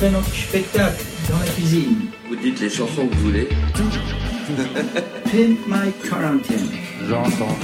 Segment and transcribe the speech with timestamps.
[0.00, 1.96] ferait notre spectacle dans la cuisine.
[2.28, 3.48] Vous dites les chansons que vous voulez.
[5.24, 6.70] Pimp My Quarantine.
[7.06, 7.56] J'entends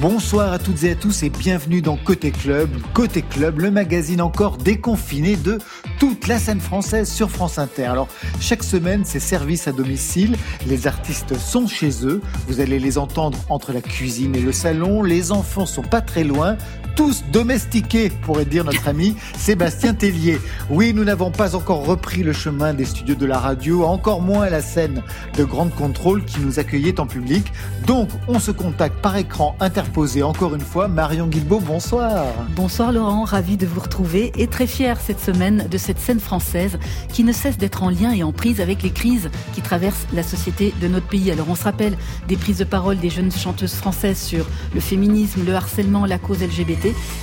[0.00, 2.70] Bonsoir à toutes et à tous et bienvenue dans Côté Club.
[2.94, 5.58] Côté Club, le magazine encore déconfiné de
[5.98, 7.84] toute la scène française sur France Inter.
[7.84, 8.08] Alors,
[8.40, 10.36] chaque semaine, c'est service à domicile.
[10.66, 12.22] Les artistes sont chez eux.
[12.46, 15.02] Vous allez les entendre entre la cuisine et le salon.
[15.02, 16.56] Les enfants sont pas très loin
[16.94, 20.38] tous domestiqués, pourrait dire notre ami Sébastien Tellier.
[20.68, 24.48] Oui, nous n'avons pas encore repris le chemin des studios de la radio, encore moins
[24.50, 25.02] la scène
[25.36, 27.52] de Grande Contrôle qui nous accueillait en public.
[27.86, 30.88] Donc, on se contacte par écran interposé encore une fois.
[30.88, 32.24] Marion Guilbault, bonsoir.
[32.56, 36.78] Bonsoir Laurent, ravi de vous retrouver et très fier cette semaine de cette scène française
[37.12, 40.22] qui ne cesse d'être en lien et en prise avec les crises qui traversent la
[40.22, 41.30] société de notre pays.
[41.30, 41.96] Alors, on se rappelle
[42.28, 46.42] des prises de parole des jeunes chanteuses françaises sur le féminisme, le harcèlement, la cause
[46.42, 46.79] LGBT.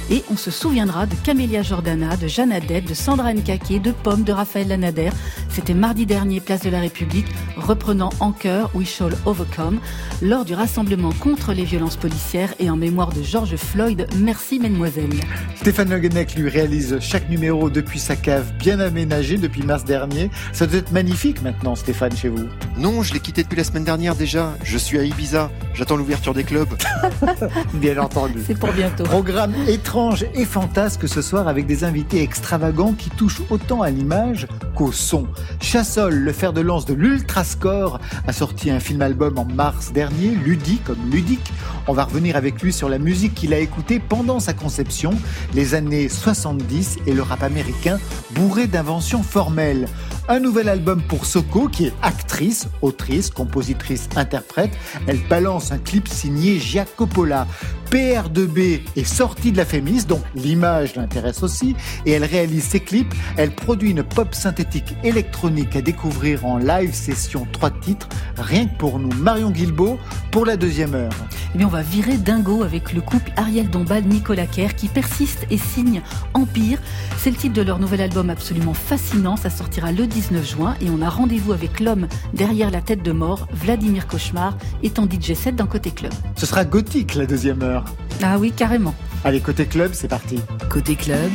[0.10, 4.24] Et on se souviendra de Camélia Jordana, de Jeanne Adette, de Sandra Nkake, de Pomme,
[4.24, 5.10] de Raphaël Lanader.
[5.50, 9.80] C'était mardi dernier, place de la République, reprenant en chœur We Shall Overcome,
[10.22, 14.08] lors du rassemblement contre les violences policières et en mémoire de George Floyd.
[14.18, 15.10] Merci, mesdemoiselles.
[15.56, 20.30] Stéphane Le lui réalise chaque numéro depuis sa cave bien aménagée depuis mars dernier.
[20.54, 22.48] Ça doit être magnifique maintenant, Stéphane, chez vous.
[22.78, 24.54] Non, je l'ai quitté depuis la semaine dernière déjà.
[24.64, 25.52] Je suis à Ibiza.
[25.74, 26.70] J'attends l'ouverture des clubs.
[27.74, 28.40] bien entendu.
[28.46, 29.04] C'est pour bientôt.
[29.04, 34.48] Programme étrange et fantasque ce soir avec des invités extravagants qui touchent autant à l'image
[34.76, 35.28] qu'au son.
[35.62, 40.84] Chassol, le fer de lance de l'Ultrascore, a sorti un film-album en mars dernier, Ludique
[40.84, 41.52] comme ludique.
[41.88, 45.12] On va revenir avec lui sur la musique qu'il a écoutée pendant sa conception,
[45.54, 48.00] les années 70 et le rap américain
[48.32, 49.88] bourré d'inventions formelles.
[50.30, 54.72] Un nouvel album pour Soko, qui est actrice, autrice, compositrice, interprète.
[55.08, 57.48] Elle balance un clip signé Giacopola.
[57.90, 59.06] PR2B est
[59.38, 61.76] sortie de la Fémis, donc l'image l'intéresse aussi,
[62.08, 63.14] et elle réalise ses clips.
[63.38, 68.76] Elle produit une pop synthétique électronique à découvrir en live session trois titres, rien que
[68.80, 69.14] pour nous.
[69.14, 70.00] Marion Guilbault
[70.32, 71.12] pour la deuxième heure.
[71.54, 75.58] Eh bien, on va virer dingo avec le couple Ariel Dombal-Nicolas Kerr qui persiste et
[75.60, 76.02] signe
[76.34, 76.80] Empire.
[77.20, 79.38] C'est le titre de leur nouvel album absolument fascinant.
[79.38, 83.12] Ça sortira le 19 juin et on a rendez-vous avec l'homme derrière la tête de
[83.12, 86.12] mort, Vladimir Cauchemar, étant DJ 7 d'un côté club.
[86.38, 87.86] Ce sera gothique la deuxième heure.
[88.24, 88.96] Ah oui, carrément.
[89.28, 90.40] Allez, côté club, c'est parti.
[90.70, 91.32] Côté club,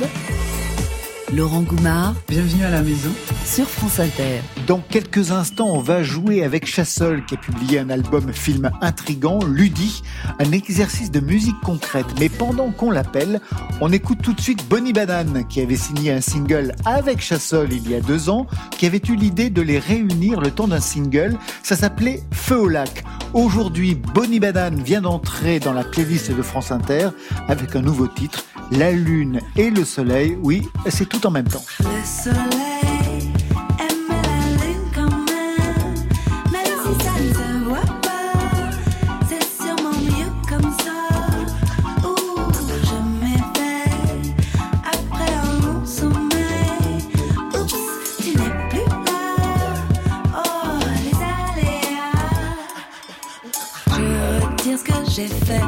[1.35, 2.15] Laurent Goumard.
[2.29, 3.11] Bienvenue à la maison.
[3.47, 4.41] Sur France Inter.
[4.67, 9.39] Dans quelques instants, on va jouer avec Chassol qui a publié un album film intrigant,
[9.43, 10.03] Ludi,
[10.39, 12.07] un exercice de musique concrète.
[12.21, 13.41] Mais pendant qu'on l'appelle,
[13.81, 17.91] on écoute tout de suite Bonnie Banane qui avait signé un single avec Chassol il
[17.91, 21.39] y a deux ans, qui avait eu l'idée de les réunir le temps d'un single.
[21.63, 23.05] Ça s'appelait Feu au lac.
[23.33, 27.09] Aujourd'hui, Bonnie Banane vient d'entrer dans la playlist de France Inter
[27.49, 30.39] avec un nouveau titre, La Lune et le Soleil.
[30.43, 31.63] Oui, c'est tout en même temps.
[31.81, 33.31] Le soleil
[33.79, 35.95] aime la lune quand même,
[36.51, 38.33] même si ça ne se voit pas.
[39.29, 40.97] C'est sûrement mieux comme ça.
[42.09, 42.51] Ouh,
[42.83, 44.35] je m'éveille
[44.85, 47.11] après un long sommeil.
[47.55, 47.75] Oups,
[48.21, 49.21] tu n'es plus là.
[50.35, 51.19] Oh, les
[51.61, 52.25] aléas.
[53.91, 54.05] Je
[54.47, 55.61] retire ce que j'ai fait,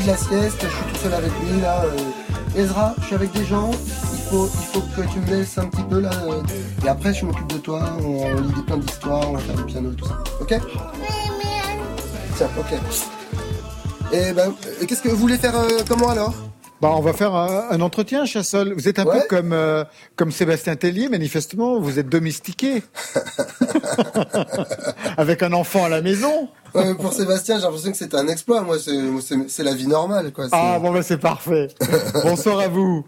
[0.00, 1.84] de la sieste, je suis tout seul avec lui là.
[1.84, 5.56] euh, Ezra, je suis avec des gens, il faut, il faut que tu me laisses
[5.58, 6.10] un petit peu là.
[6.28, 6.42] euh,
[6.84, 9.54] et après, je m'occupe de toi, on, on lit des plein d'histoires, on va faire
[9.56, 10.18] du piano et tout ça.
[10.40, 10.54] Ok?
[12.36, 12.78] Tiens, ok.
[14.12, 14.52] Et ben,
[14.82, 16.34] euh, qu'est-ce que vous voulez faire euh, comment alors?
[16.82, 18.72] Bah, on va faire un, un entretien, Chassol.
[18.74, 19.20] Vous êtes un Ouais.
[19.20, 19.84] peu comme, euh,
[20.16, 21.78] comme Sébastien Tellier, manifestement.
[21.78, 22.82] Vous êtes domestiqué.
[25.16, 26.48] Avec un enfant à la maison.
[26.74, 28.62] Ouais, Pour Sébastien, j'ai l'impression que c'était un exploit.
[28.62, 30.44] Moi, c'est- c'est c'est la vie normale, quoi.
[30.44, 31.68] C'est- Ah, bon, bah, c'est parfait.
[32.24, 33.04] Bonsoir à vous.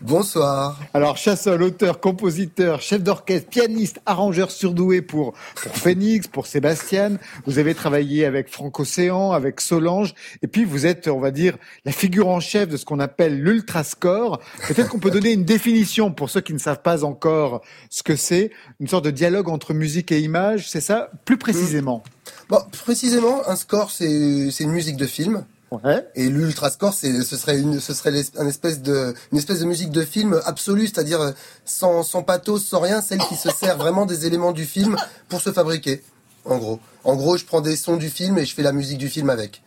[0.00, 0.78] Bonsoir.
[0.94, 7.18] Alors, Chassol, auteur, compositeur, chef d'orchestre, pianiste, arrangeur surdoué pour, pour Phoenix, pour Sébastien.
[7.46, 10.14] Vous avez travaillé avec Franck Océan, avec Solange.
[10.42, 13.40] Et puis, vous êtes, on va dire, la figure en chef de ce qu'on appelle
[13.40, 14.40] l'ultrascore.
[14.66, 18.16] Peut-être qu'on peut donner une définition pour ceux qui ne savent pas encore ce que
[18.16, 18.50] c'est.
[18.80, 20.68] Une sorte de dialogue entre musique et image.
[20.70, 21.10] C'est ça?
[21.24, 22.02] Plus précisément.
[22.48, 25.44] Bon, précisément, un score, c'est c'est une musique de film.
[25.70, 26.06] Ouais.
[26.14, 29.66] Et l'ultra score, c'est, ce serait une, ce serait un espèce de, une espèce de
[29.66, 31.32] musique de film absolue, c'est-à-dire euh,
[31.66, 34.96] sans, sans pathos, sans rien, celle qui se sert vraiment des éléments du film
[35.28, 36.02] pour se fabriquer.
[36.46, 36.80] En gros.
[37.04, 39.28] En gros, je prends des sons du film et je fais la musique du film
[39.28, 39.62] avec.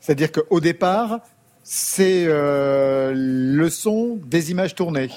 [0.00, 1.20] C'est-à-dire qu'au départ,
[1.62, 5.10] c'est euh, le son des images tournées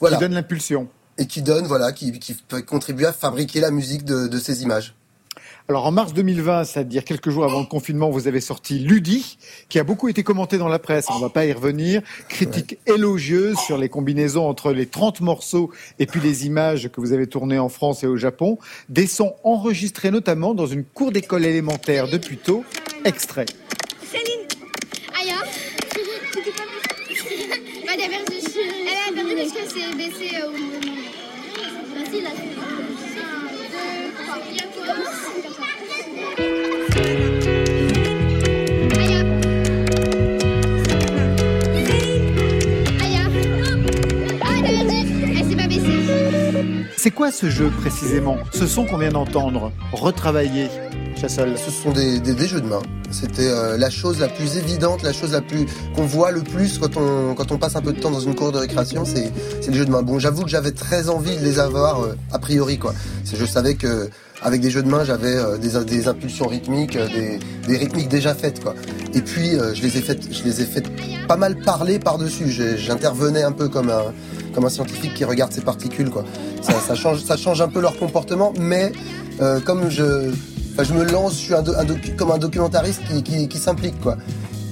[0.00, 0.16] Voilà.
[0.16, 0.88] qui donne l'impulsion.
[1.18, 4.62] Et qui donne, voilà, qui, qui peut contribuer à fabriquer la musique de, de ces
[4.62, 4.94] images.
[5.66, 9.38] Alors en mars 2020, c'est-à-dire quelques jours avant le confinement, vous avez sorti Ludi,
[9.70, 11.06] qui a beaucoup été commenté dans la presse.
[11.08, 12.02] On va pas y revenir.
[12.28, 17.14] Critique élogieuse sur les combinaisons entre les 30 morceaux et puis les images que vous
[17.14, 18.58] avez tournées en France et au Japon.
[18.90, 22.62] Des sons enregistrés notamment dans une cour d'école élémentaire de Puteaux.
[23.06, 23.46] Extrait.
[24.12, 24.44] Céline
[27.96, 28.56] Bergisch.
[28.56, 30.94] Äh, Bergisch c'est baissé au moment.
[31.94, 32.30] Vas-y, là.
[46.96, 48.38] C'est quoi ce jeu précisément?
[48.50, 50.68] Ce son qu'on vient d'entendre, retravaillé,
[51.16, 52.82] Ce sont des, des, des jeux de main.
[53.10, 56.78] C'était euh, la chose la plus évidente, la chose la plus qu'on voit le plus
[56.78, 59.32] quand on quand on passe un peu de temps dans une cour de récréation, c'est
[59.68, 60.02] les jeux de main.
[60.02, 62.92] Bon, j'avoue que j'avais très envie de les avoir euh, a priori quoi.
[63.24, 64.10] Je savais que
[64.42, 67.38] avec des jeux de main, j'avais euh, des, des impulsions rythmiques, euh, des,
[67.68, 68.74] des rythmiques déjà faites quoi.
[69.14, 70.84] Et puis euh, je les ai faites je les ai fait
[71.28, 72.50] pas mal parler par-dessus.
[72.50, 74.12] J'ai- J'intervenais un peu comme un
[74.54, 76.24] comme un scientifique qui regarde ses particules quoi.
[76.62, 78.92] Ça, ça change ça change un peu leur comportement, mais
[79.40, 80.30] euh, comme je
[80.76, 83.48] Enfin, je me lance, je suis un do- un docu- comme un documentariste qui, qui,
[83.48, 84.16] qui s'implique, quoi.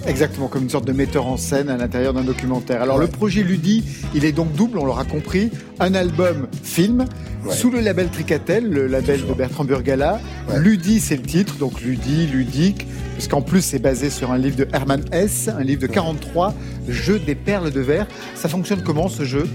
[0.05, 2.83] Exactement, comme une sorte de metteur en scène à l'intérieur d'un documentaire.
[2.83, 3.03] Alors Ouais.
[3.05, 3.85] le projet Ludi,
[4.17, 7.05] il est donc double, on l'aura compris, un album film
[7.45, 7.55] Ouais.
[7.55, 10.21] sous le label Tricatel, le label de Bertrand Burgala.
[10.49, 10.59] Ouais.
[10.59, 14.67] Ludi, c'est le titre, donc Ludi, ludique, puisqu'en plus c'est basé sur un livre de
[14.73, 16.53] Herman Hesse, un livre de 43,
[16.89, 18.09] Jeu des perles de verre.
[18.35, 19.47] Ça fonctionne comment ce jeu?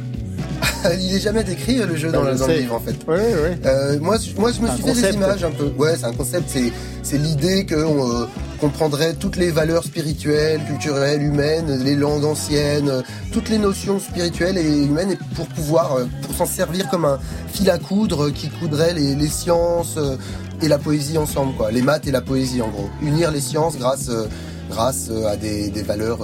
[0.99, 2.95] Il est jamais décrit, le jeu, dans, Bah, le- dans livre, en fait.
[3.07, 3.57] Ouais, ouais.
[3.65, 5.71] Euh, moi, je- moi, je me suis un fait des images un peu.
[5.77, 6.45] Ouais, c'est un concept.
[6.47, 6.71] C'est,
[7.03, 8.25] c'est l'idée euh,
[8.59, 13.99] qu'on prendrait toutes les valeurs spirituelles, culturelles, humaines, les langues anciennes, euh, toutes les notions
[13.99, 17.19] spirituelles et humaines, et pour pouvoir, euh, pour s'en servir comme un
[17.51, 20.15] fil à coudre qui coudrait les, les sciences euh,
[20.61, 21.71] et la poésie ensemble, quoi.
[21.71, 22.89] Les maths et la poésie, en gros.
[23.01, 24.25] Unir les sciences grâce, euh,
[24.69, 26.19] grâce euh, à des, des valeurs.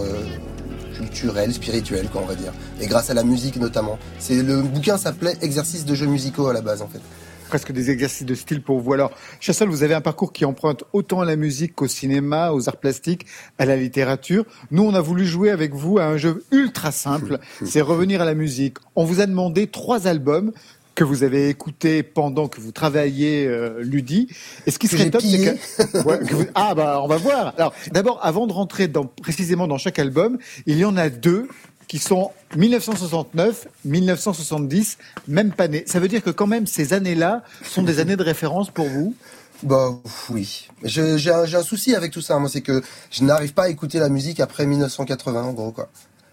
[1.03, 2.53] Culturelles, spirituelles, quoi, on va dire.
[2.81, 3.97] Et grâce à la musique notamment.
[4.19, 7.01] C'est le bouquin s'appelait Exercice de jeux musicaux à la base en fait.
[7.49, 8.93] presque des exercices de style pour vous.
[8.93, 12.67] Alors, Chassol, vous avez un parcours qui emprunte autant à la musique qu'au cinéma, aux
[12.67, 13.27] arts plastiques,
[13.59, 14.45] à la littérature.
[14.71, 18.25] Nous, on a voulu jouer avec vous à un jeu ultra simple, c'est revenir à
[18.25, 18.77] la musique.
[18.95, 20.51] On vous a demandé trois albums
[20.95, 24.27] que vous avez écoutés pendant que vous travailliez euh, Ludi.
[24.67, 25.97] Et ce qui serait top, c'est que...
[26.07, 27.53] Ouais, que vous- Ah bah, on va voir.
[27.57, 31.47] Alors, d'abord, avant de rentrer dans, précisément dans chaque album, il y en a deux
[31.87, 34.97] qui sont 1969, 1970,
[35.27, 35.83] même pas nés.
[35.87, 39.15] Ça veut dire que quand même ces années-là sont des années de référence pour vous?
[39.63, 39.91] Bah
[40.29, 40.67] oui.
[40.83, 42.81] Je- J'ai un, j'ai un souci avec tout ça, moi, c'est que
[43.11, 45.89] je n'arrive pas à écouter la musique après 1980 en gros quoi.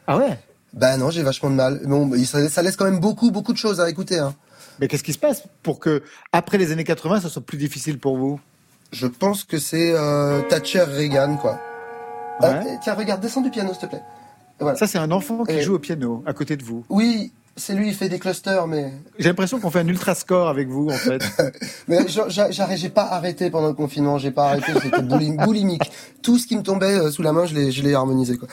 [0.06, 0.38] Ah ouais?
[0.72, 1.80] Bah non, j'ai vachement de mal.
[1.84, 4.18] Bon, bah, ça, ça laisse quand même beaucoup, beaucoup de choses à écouter.
[4.18, 4.34] Hein.
[4.80, 7.98] Mais qu'est-ce qui se passe pour que après les années 80, ça soit plus difficile
[7.98, 8.40] pour vous?
[8.92, 11.58] Je pense que c'est euh, Thatcher Reagan quoi.
[12.40, 12.48] Ouais.
[12.48, 14.02] Euh, tiens, regarde, descends du piano s'il te plaît.
[14.58, 14.76] Voilà.
[14.76, 16.84] Ça, c'est un enfant qui Et- joue au piano à côté de vous.
[16.88, 20.48] Oui, c'est lui, il fait des clusters, mais J'ai l'impression qu'on fait un ultra score
[20.48, 21.22] avec vous, en fait.
[21.88, 25.90] Mais j'ai pas arrêté pendant le confinement, j'ai pas arrêté, j'étais boulim- boulimique.
[26.22, 28.48] Tout ce qui me tombait euh, sous la main, je l'ai harmonisé quoi.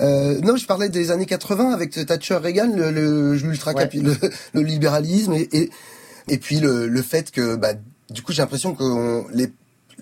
[0.00, 3.88] Euh, non, je parlais des années 80 avec Thatcher Reagan, le, le, l'ultra Ouais.
[3.94, 4.14] le,
[4.52, 5.70] le libéralisme et, et
[6.30, 7.72] et puis le, le fait que bah
[8.10, 9.50] du coup j'ai l'impression que on- les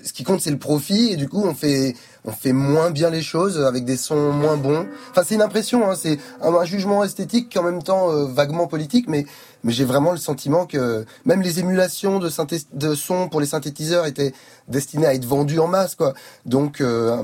[0.05, 1.95] ce qui compte c'est le profit et du coup on fait
[2.27, 4.87] on fait moins bien les choses avec des sons moins bons.
[5.13, 8.27] Enfin c'est une impression, hein, c'est un, un jugement esthétique qui en même temps euh,
[8.27, 9.25] vaguement politique, mais
[9.65, 13.47] mais j'ai vraiment le sentiment que même les émulations de synthé de sons pour les
[13.47, 14.35] synthétiseurs étaient
[14.69, 16.13] destinées à être vendues en masse quoi.
[16.45, 17.23] Donc euh,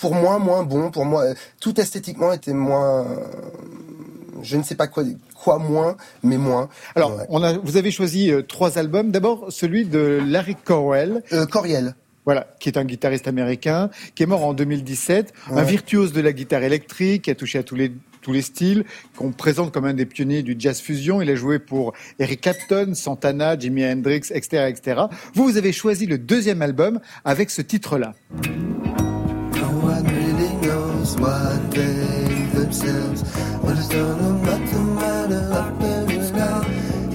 [0.00, 1.24] pour moi moins bon, pour moi
[1.60, 3.06] tout esthétiquement était moins
[4.42, 5.02] je ne sais pas quoi,
[5.34, 6.68] quoi moins, mais moins.
[6.94, 7.24] Alors, Ouais.
[7.30, 9.10] on a, vous avez choisi euh, trois albums.
[9.10, 11.22] D'abord, celui de Larry Corwell.
[11.32, 11.94] Euh, Coriel.
[12.26, 15.64] Voilà, qui est un guitariste américain, qui est mort en 2017, un Ouais.
[15.64, 18.84] virtuose de la guitare électrique, qui a touché à tous les tous les styles,
[19.16, 21.22] qu'on présente comme un des pionniers du jazz fusion.
[21.22, 25.02] Il a joué pour Eric Clapton, Santana, Jimi Hendrix, etc., etc.
[25.34, 28.14] Vous, vous avez choisi le deuxième album avec ce titre-là.
[31.18, 33.22] Knows what they themselves.
[33.62, 36.64] What is done no matter matter up and down.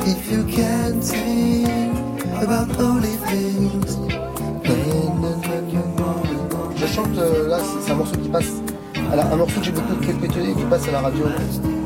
[0.08, 1.92] If you can't sing
[2.42, 3.98] about holy things.
[6.76, 8.52] Je chante euh, là, c'est- un morceau qui passe.
[9.16, 11.26] la- un morceau que j'ai beaucoup répété qui passe à la radio.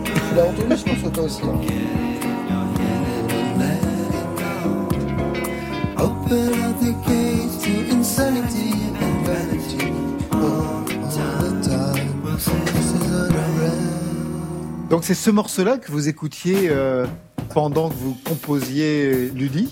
[0.05, 1.59] Tu l'as entendu ce morceau toi aussi hein?
[5.97, 8.64] Open up the gates to insanity
[14.89, 17.05] Donc c'est ce morceau-là que vous écoutiez euh,
[17.53, 19.69] pendant que vous composiez Ludi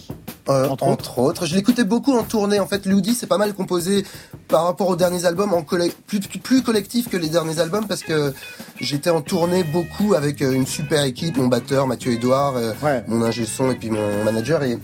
[0.49, 1.45] Euh, Entre entre, autres.
[1.45, 2.59] Je l'écoutais beaucoup en tournée.
[2.59, 4.03] En fait, Loudi, c'est pas mal composé
[4.49, 8.33] par rapport aux derniers albums, en plus, plus collectif que les derniers albums, parce que
[8.81, 13.05] j'étais en tournée beaucoup avec euh, une super équipe, mon batteur Mathieu Edouard, euh, Ouais.
[13.07, 14.63] mon ingé son et puis mon manager.
[14.63, 14.77] Et,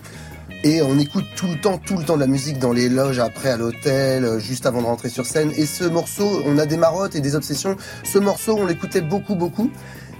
[0.64, 3.20] et on écoute tout le temps, tout le temps de la musique dans les loges,
[3.20, 5.52] après à l'hôtel, juste avant de rentrer sur scène.
[5.58, 7.76] Et ce morceau, on a des marottes et des obsessions.
[8.06, 9.70] Ce morceau, on l'écoutait beaucoup, beaucoup.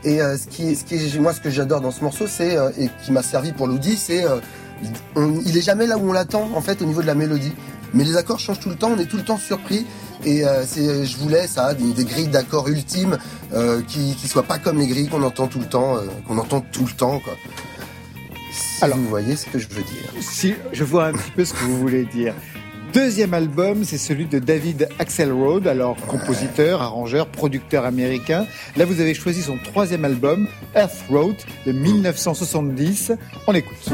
[0.04, 2.58] Et euh, ce qui, ce qui est, moi, ce que j'adore dans ce morceau, c'est
[2.58, 4.40] euh, et qui m'a servi pour Loudi, c'est euh,
[5.46, 7.52] il est jamais là où on l'attend en fait au niveau de la mélodie.
[7.94, 9.86] Mais les accords changent tout le temps, on est tout le temps surpris.
[10.26, 13.18] Et euh, c'est, je voulais ça, des, des grilles d'accords ultimes
[13.54, 16.38] euh, qui qui soient pas comme les grilles qu'on entend tout le temps, euh, qu'on
[16.38, 17.34] entend tout le temps quoi.
[18.52, 20.12] Si Alors- vous voyez ce que je veux dire.
[20.22, 22.34] Si je vois un petit peu ce que vous voulez dire.
[22.94, 28.48] Deuxième album, c'est celui de David Axelrod, alors compositeur, arrangeur, producteur américain.
[28.78, 31.36] Là, vous avez choisi son troisième album, Earth Road,
[31.68, 33.12] de 1970.
[33.46, 33.90] On écoute.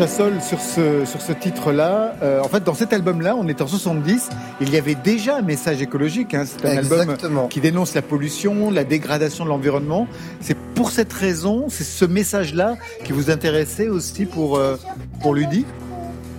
[0.00, 3.66] Chassol, sur ce, sur ce titre-là, euh, en fait, dans cet album-là, on est en
[3.66, 4.30] 70,
[4.62, 6.32] il y avait déjà un message écologique.
[6.32, 6.44] Hein.
[6.46, 7.18] C'est un album
[7.50, 10.08] qui dénonce la pollution, la dégradation de l'environnement.
[10.40, 14.78] C'est pour cette raison, c'est ce message-là qui vous intéressait aussi pour, euh,
[15.20, 15.66] pour Ludi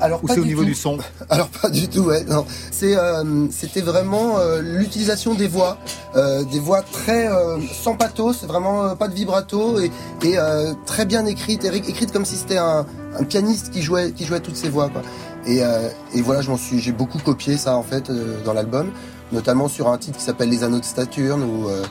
[0.02, 0.68] Alors Ou pas c'est au du niveau tout.
[0.70, 0.98] du son
[1.30, 2.24] Alors pas du tout, ouais.
[2.26, 5.78] Non, c'est euh, c'était vraiment euh, l'utilisation des voix,
[6.16, 9.92] euh, des voix très euh, sans pathos, vraiment euh, pas de vibrato et,
[10.24, 12.86] et euh, très bien écrites, écrites comme si c'était un,
[13.20, 15.02] un pianiste qui jouait qui jouait toutes ces voix quoi.
[15.46, 18.54] Et, euh, et voilà, je m'en suis, j'ai beaucoup copié ça en fait euh, dans
[18.54, 18.92] l'album,
[19.32, 21.84] notamment sur un titre qui s'appelle Les Anneaux de Saturne où euh,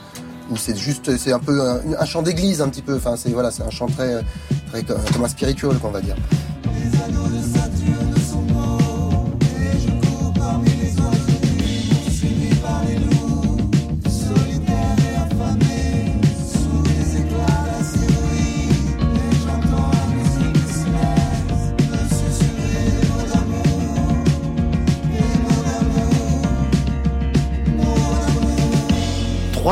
[0.49, 2.95] où c'est juste, c'est un peu un, un chant d'église un petit peu.
[2.97, 4.21] Enfin c'est voilà, c'est un chant très,
[4.71, 6.15] très comme, un spirituel qu'on va dire.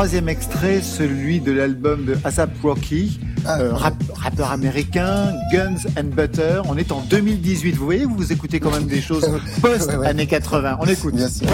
[0.00, 3.76] Troisième extrait, celui de l'album de ASAP Rocky, euh, ouais.
[3.78, 6.60] rap- rappeur américain, Guns and Butter.
[6.68, 7.72] On est en 2018.
[7.76, 9.28] Vous voyez, vous écoutez quand même des choses
[9.60, 10.06] post Ouais, ouais.
[10.08, 10.76] années 80.
[10.80, 11.14] On écoute.
[11.14, 11.46] Bien sûr.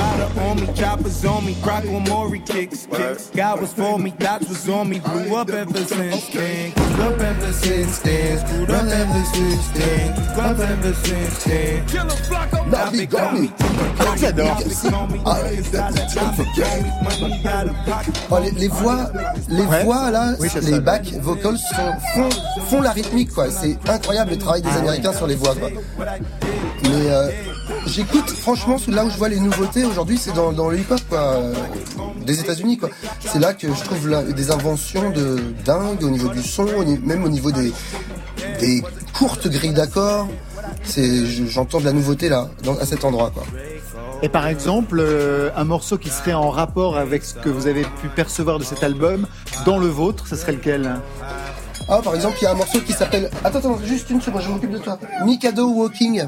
[14.19, 14.59] J'adore.
[15.25, 15.37] Ah,
[18.31, 19.11] Oh, les, les voix,
[19.49, 21.59] les voix là, Oui, les back vocals
[22.15, 22.29] font,
[22.69, 23.51] font la rythmique quoi.
[23.51, 25.69] C'est incroyable le travail des Ah Américains sur les voix quoi.
[26.83, 27.31] Mais euh,
[27.87, 31.19] j'écoute franchement là où je vois les nouveautés aujourd'hui, c'est dans, dans le hip-hop quoi,
[31.19, 31.55] euh,
[32.25, 32.91] des États-Unis quoi.
[33.21, 36.67] C'est là que je trouve là, des inventions de dingue au niveau du son,
[37.05, 37.73] même au niveau des
[38.61, 38.83] des
[39.15, 40.29] courtes grilles d'accords.
[40.85, 43.45] c'est, j'entends de la nouveauté là, dans- à cet endroit, quoi.
[44.23, 47.83] Et par exemple, euh, un morceau qui serait en rapport avec ce que vous avez
[47.83, 49.27] pu percevoir de cet album,
[49.67, 50.97] dans le vôtre, ce serait lequel?
[51.89, 53.31] Ah, par exemple, il y a un morceau qui s'appelle.
[53.45, 54.99] Attends, attends, juste une seconde, je m'occupe de toi.
[55.25, 56.25] Mikado Walking.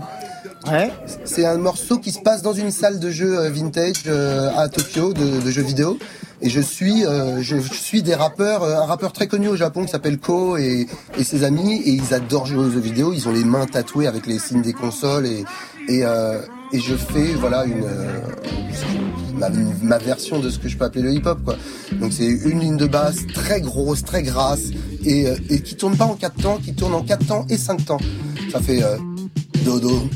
[0.70, 0.90] Ouais.
[1.24, 4.68] C'est un morceau qui se passe dans une salle de jeux euh, vintage euh, à
[4.68, 5.98] Tokyo de, de jeux vidéo.
[6.40, 9.84] Et je suis, euh, je suis des rappeurs, euh, un rappeur très connu au Japon
[9.84, 10.86] qui s'appelle Ko et,
[11.18, 13.12] et ses amis, et ils adorent jouer aux jeux vidéo.
[13.12, 15.44] Ils ont les mains tatouées avec les signes des consoles et
[15.88, 16.38] et, euh,
[16.72, 18.20] et je fais voilà une euh,
[19.34, 19.48] ma,
[19.82, 21.56] ma version de ce que je peux appeler le hip-hop quoi.
[22.00, 24.70] Donc c'est une ligne de basse très grosse, très grasse
[25.04, 27.56] et, euh, et qui tourne pas en quatre temps, qui tourne en quatre temps et
[27.56, 28.00] cinq temps.
[28.52, 28.96] Ça fait euh,
[29.64, 30.08] dodo.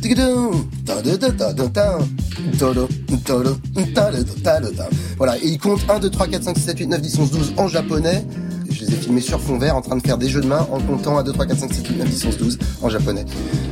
[5.16, 7.30] Voilà, et il compte 1, 2, 3, 4, 5, 6, 7, 8, 9, 10, 11,
[7.30, 8.24] 12 en japonais.
[8.70, 10.66] Je les ai filmés sur fond vert en train de faire des jeux de main
[10.70, 12.88] en comptant 1, 2, 3, 4, 5, 6, 7, 8, 9, 10, 11, 12 en
[12.88, 13.24] japonais.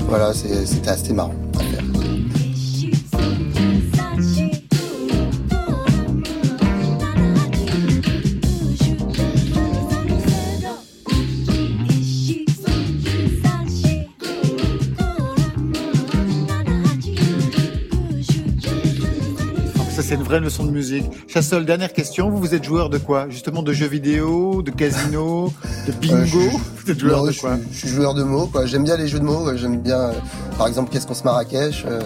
[0.09, 1.85] Voilà, c'était assez marrant à faire.
[20.11, 21.05] C'est une vraie leçon de musique.
[21.29, 22.31] Chassol, dernière question.
[22.31, 23.29] Vous, vous êtes joueur de quoi?
[23.29, 25.52] Justement de jeux vidéo, de casino,
[25.87, 27.57] de bingo Euh, je suis- Vous êtes joueur Non, de je, quoi?
[27.71, 28.67] je suis joueur de mots, quoi.
[28.67, 29.57] J'aime bien les jeux de mots.
[29.57, 30.12] J'aime bien, euh,
[30.59, 31.85] par exemple, qu'est-ce qu'on se Marrakech.
[31.87, 32.00] euh,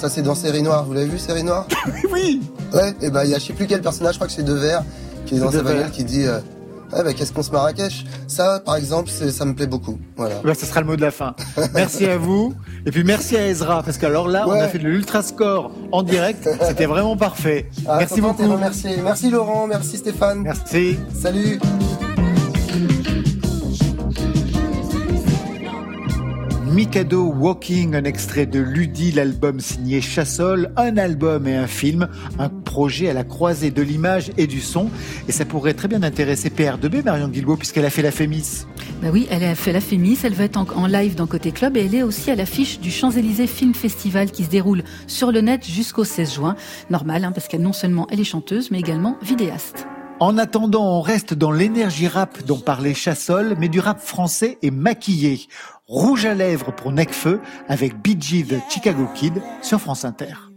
[0.00, 0.84] ça, c'est dans Série Noire.
[0.84, 1.68] Vous l'avez vu, Série Noire?
[2.12, 2.40] Oui
[2.72, 4.42] Ouais, et ben, il y a je sais plus quel personnage, je crois que c'est
[4.42, 4.82] Devers,
[5.24, 6.24] qui est dans sa bagnole, qui dit,
[6.90, 8.04] bah, qu'est-ce qu'on se Marrakech?
[8.26, 10.00] Ça, par exemple, ça me plaît beaucoup.
[10.16, 10.40] Voilà.
[10.42, 11.36] Bah, ce sera le mot de la fin.
[11.72, 12.52] Merci à vous.
[12.86, 16.02] Et puis merci à Ezra, parce qu'alors là, on a fait de l'ultra score en
[16.02, 16.48] direct.
[16.68, 17.70] C'était vraiment parfait.
[17.86, 18.50] Ah, merci beaucoup.
[18.50, 18.96] remercier.
[19.02, 20.42] Merci Laurent, merci Stéphane.
[20.42, 20.98] Merci.
[21.14, 21.58] Salut.
[26.74, 32.48] Mikado Walking, un extrait de Ludi, l'album signé Chassol, un album et un film, un
[32.74, 34.90] projet à la croisée de l'image et du son.
[35.28, 38.66] Et ça pourrait très bien intéresser PR2B, Marion Guilbault, puisqu'elle a fait la Fémis.
[39.00, 41.52] Bah oui, elle a fait la Fémis, elle va être en, en live dans Côté
[41.52, 45.30] Club et elle est aussi à l'affiche du Champs-Élysées Film Festival qui se déroule sur
[45.30, 46.56] le net jusqu'au 16 juin.
[46.90, 49.86] Normal, hein, parce qu'elle non seulement elle est chanteuse, mais également vidéaste.
[50.18, 54.72] En attendant, on reste dans l'énergie rap dont parlait Chassol, mais du rap français et
[54.72, 55.46] maquillé.
[55.86, 60.53] Rouge à lèvres pour Necfeu avec BG The Chicago Kid sur France Inter.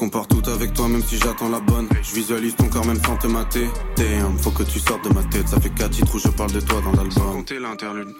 [0.00, 1.86] Compare toutes avec toi, même si j'attends la bonne.
[2.02, 3.68] Je visualise ton corps, même sans te mater.
[3.96, 5.46] Damn, faut que tu sortes de ma tête.
[5.46, 7.44] Ça fait quatre titres où je parle de toi dans l'album.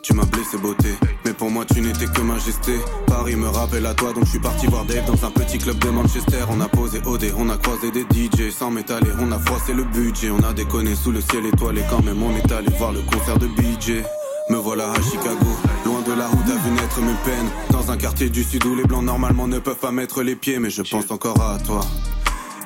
[0.03, 0.91] Tu m'as blessé beauté,
[1.25, 2.75] mais pour moi tu n'étais que majesté.
[3.07, 5.79] Paris me rappelle à toi, donc je suis parti voir Dave dans un petit club
[5.79, 6.45] de Manchester.
[6.51, 9.11] On a posé OD, on a croisé des DJ sans m'étaler.
[9.19, 11.83] On a froissé le budget, on a déconné sous le ciel étoilé.
[11.89, 14.05] Quand même, on est allé voir le concert de BJ.
[14.51, 15.47] Me voilà à Chicago,
[15.85, 17.15] loin de là où t'as vu naître mes.
[17.71, 20.59] Dans un quartier du sud où les blancs normalement ne peuvent pas mettre les pieds,
[20.59, 21.83] mais je pense encore à toi.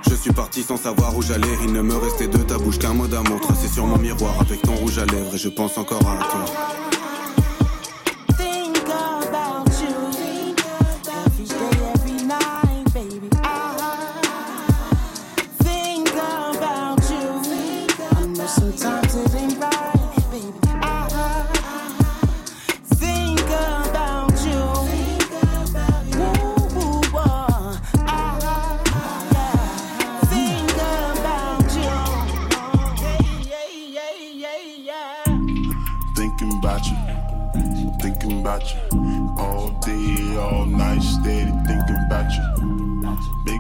[0.09, 2.95] Je suis parti sans savoir où j'allais, il ne me restait de ta bouche qu'un
[2.95, 6.09] mot d'amour tracé sur mon miroir avec ton rouge à lèvres et je pense encore
[6.09, 6.94] à toi.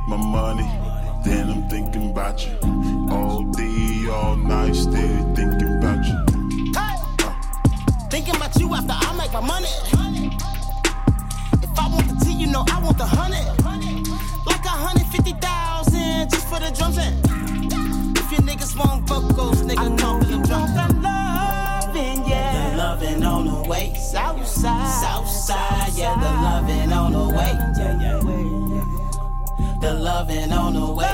[0.06, 0.68] My money,
[1.24, 2.56] then I'm thinking about you,
[3.10, 6.24] all day, all night, steady thinking about you.
[8.10, 9.66] Thinking about you after I make my money.
[11.62, 13.44] If I want the T, you know I want the hundred.
[14.46, 17.14] Like a hundred fifty thousand just for the drums and
[18.16, 20.72] if you niggas want vocals, nigga, come to the drums.
[20.74, 22.70] The loving, yeah.
[22.70, 23.94] The loving on the way.
[23.94, 25.02] South side.
[25.02, 26.14] South side, yeah.
[26.14, 27.52] The loving on the way.
[27.76, 28.43] Yeah, yeah, yeah.
[29.84, 31.04] The loving on the way.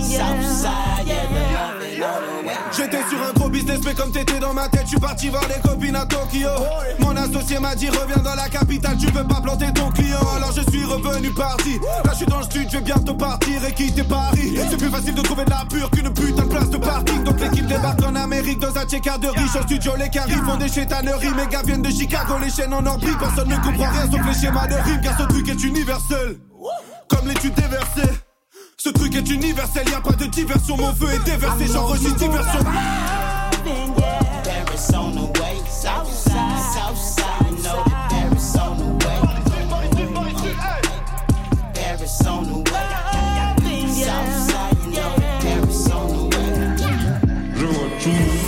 [0.00, 1.26] South side, yeah.
[1.26, 2.54] The loving on the way.
[2.74, 4.84] J'étais sur un gros business respect comme t'étais dans ma tête.
[4.84, 6.48] Je suis parti voir les copines à Tokyo.
[7.00, 10.26] Mon associé m'a dit reviens dans la capitale, tu peux pas planter ton client.
[10.34, 11.78] Alors je suis revenu parti.
[12.04, 14.58] Là je suis dans le sud, je vais bientôt partir et quitter Paris.
[14.70, 17.22] C'est plus facile de trouver de la pure qu'une putain de place de parking.
[17.24, 19.56] Donc l'équipe débarque en Amérique dans un check-out de riche.
[19.60, 21.34] Au studio, les caries font des chétaneries.
[21.36, 23.18] Mes gars viennent de Chicago, les chaînes en or brillent.
[23.18, 25.00] Personne ne comprend rien sauf les schémas de rime.
[25.02, 26.38] Car ce truc est universel.
[27.08, 28.14] Comme l'étude des versets.
[28.76, 30.76] Ce truc est universel, y a pas de diversion.
[30.76, 32.60] Mon feu est déversé, j'enregistre diversion.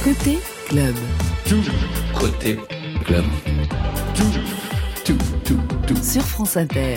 [0.05, 0.95] Côté club.
[2.19, 2.59] Côté
[3.05, 3.25] club.
[6.03, 6.97] Sur France Inter.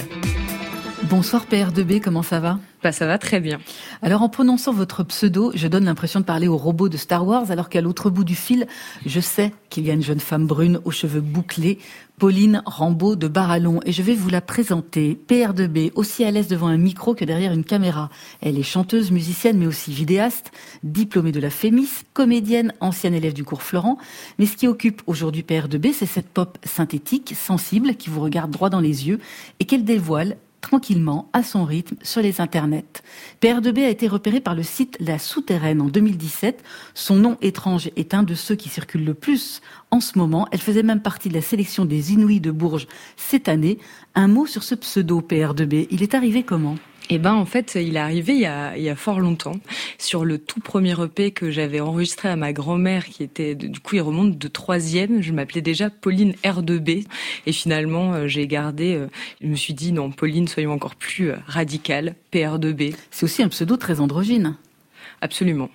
[1.15, 2.57] Bonsoir PR2B, comment ça va?
[2.81, 3.59] Bah ça va très bien.
[4.01, 7.51] Alors en prononçant votre pseudo, je donne l'impression de parler au robot de Star Wars,
[7.51, 8.65] alors qu'à l'autre bout du fil,
[9.05, 11.77] je sais qu'il y a une jeune femme brune aux cheveux bouclés,
[12.17, 15.19] Pauline Rambaud de Barallon, et je vais vous la présenter.
[15.29, 18.09] PR2B, aussi à l'aise devant un micro que derrière une caméra.
[18.41, 20.49] Elle est chanteuse, musicienne, mais aussi vidéaste,
[20.81, 23.99] diplômée de la FEMIS, comédienne, ancienne élève du cours Florent.
[24.39, 28.71] Mais ce qui occupe aujourd'hui PR2B, c'est cette pop synthétique, sensible, qui vous regarde droit
[28.71, 29.19] dans les yeux
[29.59, 33.03] et qu'elle dévoile tranquillement, à son rythme, sur les internets.
[33.41, 36.63] PR2B a été repéré par le site La Souterraine en 2017.
[36.93, 40.47] Son nom étrange est un de ceux qui circulent le plus en ce moment.
[40.51, 43.77] Elle faisait même partie de la sélection des Inouïs de Bourges cette année.
[44.15, 45.87] Un mot sur ce pseudo PR2B.
[45.91, 46.75] Il est arrivé comment?
[47.09, 49.59] Eh ben en fait, il est arrivé il y a, il y a fort longtemps
[49.97, 53.95] sur le tout premier EP que j'avais enregistré à ma grand-mère qui était du coup
[53.95, 55.21] il remonte de troisième.
[55.21, 57.05] Je m'appelais déjà Pauline R2B
[57.45, 58.95] et finalement euh, j'ai gardé.
[58.95, 59.07] euh,
[59.41, 62.95] je me suis dit non Pauline soyons encore plus euh, radicales PR2B.
[63.11, 64.55] C'est aussi un pseudo très androgyne.
[65.21, 65.69] Absolument.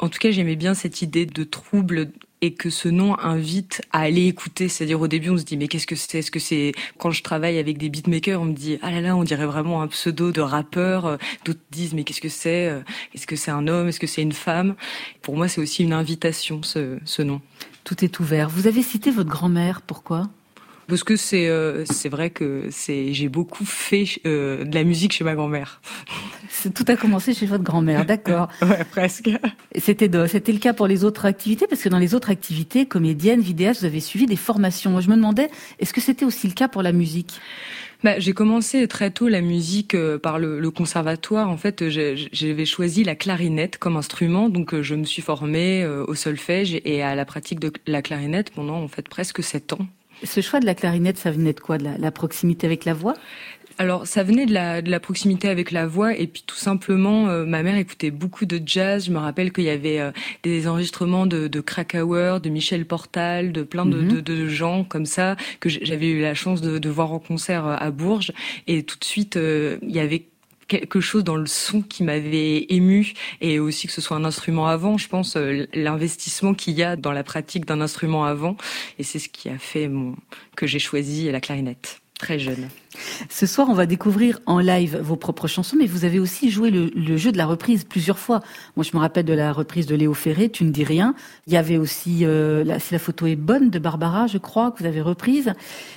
[0.00, 2.10] En tout cas, j'aimais bien cette idée de trouble
[2.44, 4.68] et que ce nom invite à aller écouter.
[4.68, 6.18] C'est-à-dire au début, on se dit mais qu'est-ce que c'est?
[6.18, 9.16] Est-ce que c'est quand je travaille avec des beatmakers, on me dit ah là là,
[9.16, 11.18] on dirait vraiment un pseudo de rappeur.
[11.44, 12.82] D'autres disent mais qu'est-ce que c'est?
[13.14, 13.88] Est-ce que c'est un homme?
[13.88, 14.74] Est-ce que c'est une femme?
[15.22, 17.40] Pour moi, c'est aussi une invitation ce, ce nom.
[17.84, 18.48] Tout est ouvert.
[18.48, 19.80] Vous avez cité votre grand-mère.
[19.82, 20.28] Pourquoi?
[20.88, 25.12] Parce que c'est euh, c'est vrai que c'est j'ai beaucoup fait euh, de la musique
[25.12, 25.80] chez ma grand-mère.
[26.74, 28.48] Tout a commencé chez votre grand-mère, d'accord.
[28.62, 29.30] ouais, presque.
[29.76, 33.80] C'était le cas pour les autres activités, parce que dans les autres activités, comédienne, vidéaste,
[33.80, 34.90] vous avez suivi des formations.
[34.90, 37.40] Moi, je me demandais, est-ce que c'était aussi le cas pour la musique?
[38.04, 41.48] Bah, j'ai commencé très tôt la musique euh, par le, le conservatoire.
[41.48, 46.04] En fait, j'avais choisi la clarinette comme instrument, donc euh, je me suis formée euh,
[46.06, 49.86] au solfège et à la pratique de la clarinette pendant en fait presque sept ans.
[50.22, 52.94] Ce choix de la clarinette, ça venait de quoi De la, la proximité avec la
[52.94, 53.14] voix?
[53.76, 57.28] Alors, ça venait de la, de la proximité avec la voix et puis tout simplement,
[57.28, 59.06] euh, ma mère écoutait beaucoup de jazz.
[59.06, 60.12] Je me rappelle qu'il y avait euh,
[60.44, 64.08] des enregistrements de, de Krakauer, de Michel Portal, de plein de, Mhm.
[64.08, 67.74] de, de gens comme ça que j'avais eu la chance de, voir en concert euh,
[67.76, 68.30] à Bourges.
[68.68, 70.28] Et tout de suite, euh, il y avait
[70.68, 74.66] quelque chose dans le son qui m'avait ému et aussi que ce soit un instrument
[74.66, 78.56] avant je pense euh, l'investissement qu'il y a dans la pratique d'un instrument avant.
[78.98, 80.16] Et c'est ce qui a fait mon
[80.56, 82.68] que j'ai choisi la clarinette très jeune
[83.28, 86.70] Ce soir, on va découvrir en live vos propres chansons, mais vous avez aussi joué
[86.70, 88.40] le, le jeu de la reprise plusieurs fois.
[88.76, 91.14] Moi, je me rappelle de la reprise de Léo Ferré, Tu ne dis rien.
[91.46, 94.70] Il y avait aussi, euh, la, si la photo est bonne, de Barbara, je crois,
[94.70, 95.52] que vous avez reprise.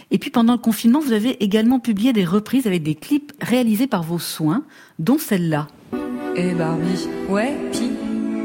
[0.10, 3.88] Et puis, pendant le confinement, vous avez également publié des reprises avec des clips réalisés
[3.88, 4.64] par vos soins,
[5.00, 5.68] dont celle-là.
[6.36, 7.92] Eh Barbie, ouais, pis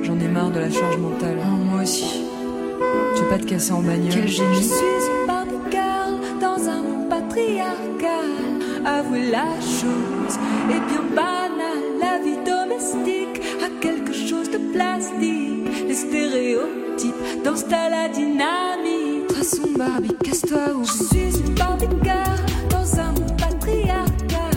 [0.02, 1.36] J'en ai marre de la charge mentale.
[1.70, 2.04] moi aussi.
[3.16, 4.56] Tu veux pas te casser en bagnole Quel génie.
[4.56, 4.91] Je suis
[8.84, 11.82] Avouer la chose est bien banale.
[12.00, 15.88] La vie domestique a quelque chose de plastique.
[15.88, 17.14] Les stéréotypes
[17.44, 18.02] dansent à la
[19.32, 22.36] toute façon, Barbie, casse-toi ou je suis une Barbie girl
[22.70, 24.52] dans un monde patriarcal.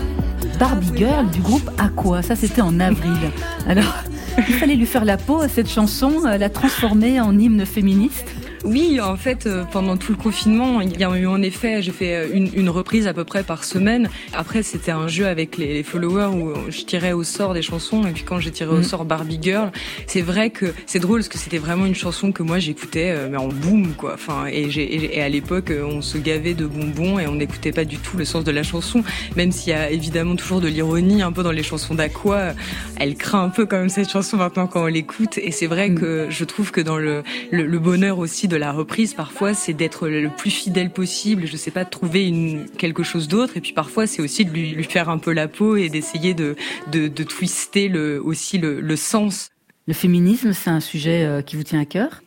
[0.58, 2.22] Barbie Girl du groupe Aqua.
[2.22, 3.30] Ça, c'était en avril.
[3.68, 3.94] Alors,
[4.38, 8.26] il fallait lui faire la peau à cette chanson, euh, la transformer en hymne féministe.
[8.64, 11.92] Oui, en fait, euh, pendant tout le confinement, il y a eu en effet, j'ai
[11.92, 14.08] fait euh, une, une reprise à peu près par semaine.
[14.32, 18.06] Après, c'était un jeu avec les, les followers où je tirais au sort des chansons.
[18.06, 18.82] Et puis quand j'ai tiré au Mm.
[18.84, 19.70] sort Barbie Girl,
[20.06, 23.28] c'est vrai que c'est drôle parce que c'était vraiment une chanson que moi j'écoutais euh,
[23.30, 24.14] mais en boom quoi.
[24.14, 27.84] Enfin, et, et- et à l'époque, on se gavait de bonbons et on n'écoutait pas
[27.84, 29.02] du tout le sens de la chanson.
[29.36, 32.54] Même s'il y a évidemment toujours de l'ironie un peu dans les chansons d'Aqua,
[32.98, 35.38] elle craint un peu quand même cette chanson maintenant quand on l'écoute.
[35.38, 38.72] Et c'est vrai que je trouve que dans le, le, le bonheur aussi de la
[38.72, 41.46] reprise, parfois, c'est d'être le plus fidèle possible.
[41.46, 43.56] Je sais pas, de trouver une, quelque chose d'autre.
[43.56, 46.56] Et puis parfois, c'est aussi de lui, faire un peu la peau et d'essayer de,
[46.90, 49.50] de, twister aussi le, le sens.
[49.86, 52.22] Le féminisme, c'est un sujet euh, qui vous tient à cœur?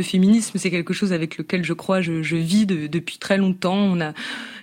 [0.00, 3.36] Le féminisme, c'est quelque chose avec lequel je crois je, je vis de- depuis très
[3.36, 3.76] longtemps.
[3.76, 4.14] On a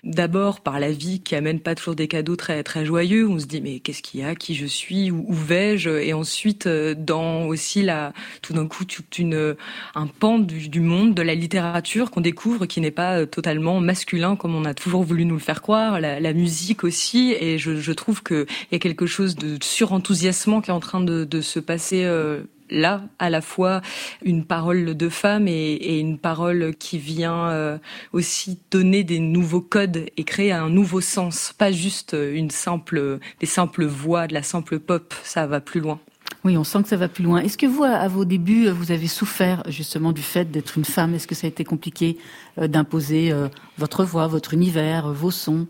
[0.04, 3.30] d'abord par la vie qui amène pas toujours des cadeaux très très joyeux.
[3.30, 5.92] On se dit mais qu'est-ce qu'il y a, qui je suis, où, vais-je?
[5.92, 9.56] Et ensuite euh, dans aussi la tout d'un coup toute une
[9.94, 14.36] un pan du, monde de la littérature qu'on découvre qui n'est pas euh, totalement masculin
[14.38, 16.02] comme on a toujours voulu nous le faire croire.
[16.02, 20.72] La, musique aussi et je, trouve que il y a quelque chose de surenthousiasmant qui
[20.72, 22.06] est en train de, se passer.
[22.06, 23.82] euh, là à la fois
[24.24, 27.78] une parole de femme et, une parole qui vient euh,
[28.14, 33.46] aussi donner des nouveaux codes et créer un nouveau sens, pas juste une simple des
[33.46, 36.00] simples voix, de la simple pop, ça va plus loin.
[36.44, 37.42] Oui, on sent que ça va plus loin.
[37.42, 41.14] Est-ce que vous, à vos débuts, vous avez souffert justement du fait d'être une femme?
[41.14, 42.18] Est-ce que ça a été compliqué
[42.58, 45.68] euh, d'imposer euh, votre voix, votre univers, vos sons?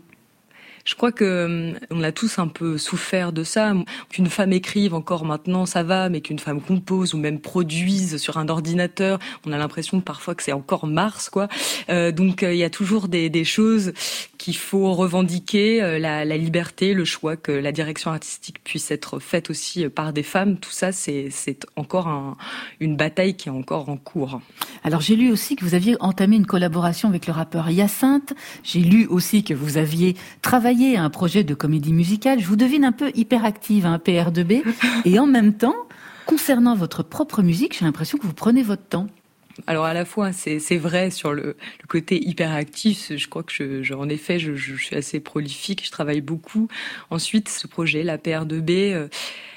[0.88, 3.74] Je crois que hum, on a tous un peu souffert de ça.
[4.08, 8.38] Qu'une femme écrive encore maintenant, ça va, mais qu'une femme compose ou même produise sur
[8.38, 11.48] un ordinateur, on a l'impression parfois que c'est encore Mars, quoi.
[11.90, 13.92] Euh, donc euh, il y a toujours des, des choses
[14.38, 19.50] qu'il faut revendiquer, euh, la, liberté, le choix, que la direction artistique puisse être faite
[19.50, 20.56] aussi euh, par des femmes.
[20.58, 21.28] Tout ça, c'est
[21.76, 22.36] encore un-
[22.80, 24.40] une bataille qui est encore en cours.
[24.84, 28.32] Alors j'ai lu aussi que vous aviez entamé une collaboration avec le rappeur Hyacinthe.
[28.62, 32.40] J'ai lu aussi que vous aviez travaillé à un projet de comédie musicale.
[32.40, 34.62] Je vous devine un peu hyperactive, un PR2B.
[35.04, 35.74] Et en même temps,
[36.26, 39.08] concernant votre propre musique, j'ai l'impression que vous prenez votre temps.
[39.66, 41.56] Alors à la fois c'est vrai sur le,
[41.88, 46.68] côté hyperactif, je crois que je, en effet je, suis assez prolifique, je travaille beaucoup.
[47.10, 49.08] Ensuite ce projet la PR2B euh,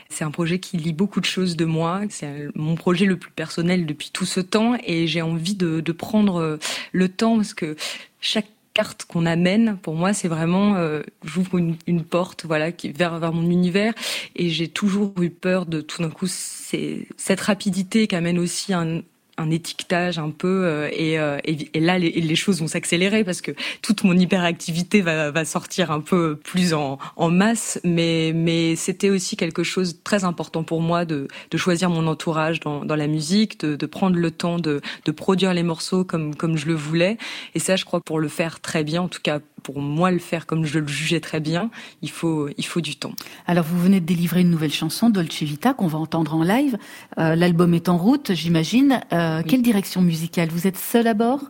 [0.10, 2.02] c'est un projet qui lie beaucoup de choses de moi.
[2.10, 5.92] C'est euh, mon projet le plus personnel depuis tout ce temps et j'ai envie de,
[5.92, 6.58] prendre euh,
[6.92, 7.76] le temps parce que
[8.20, 10.78] chaque carte qu'on amène, pour moi, c'est vraiment,
[11.26, 13.94] j'ouvre une, porte, voilà, qui vers vers mon univers,
[14.38, 19.02] et j'ai toujours eu peur de tout d'un coup, cette rapidité qu'amène aussi un
[19.42, 23.52] un étiquetage un peu euh, et, euh, et, là les, choses vont s'accélérer parce que
[23.82, 26.98] toute mon hyperactivité va, sortir un peu plus en,
[27.30, 32.60] masse mais c'était aussi quelque chose de très important pour moi de, choisir mon entourage
[32.60, 34.82] dans, la musique de, prendre le temps de,
[35.16, 37.18] produire les morceaux comme je le voulais
[37.56, 40.20] et ça je crois pour le faire très bien en tout cas pour moi le
[40.20, 41.70] faire comme je le jugeais très bien
[42.02, 42.50] il faut
[42.82, 43.14] du temps
[43.48, 46.78] Alors vous venez de délivrer une nouvelle chanson, Dolce Vita, qu'on va entendre en live.
[47.18, 49.02] Euh, L'album est en route, j'imagine.
[49.48, 50.50] Quelle direction musicale?
[50.50, 51.50] Vous êtes seul à bord?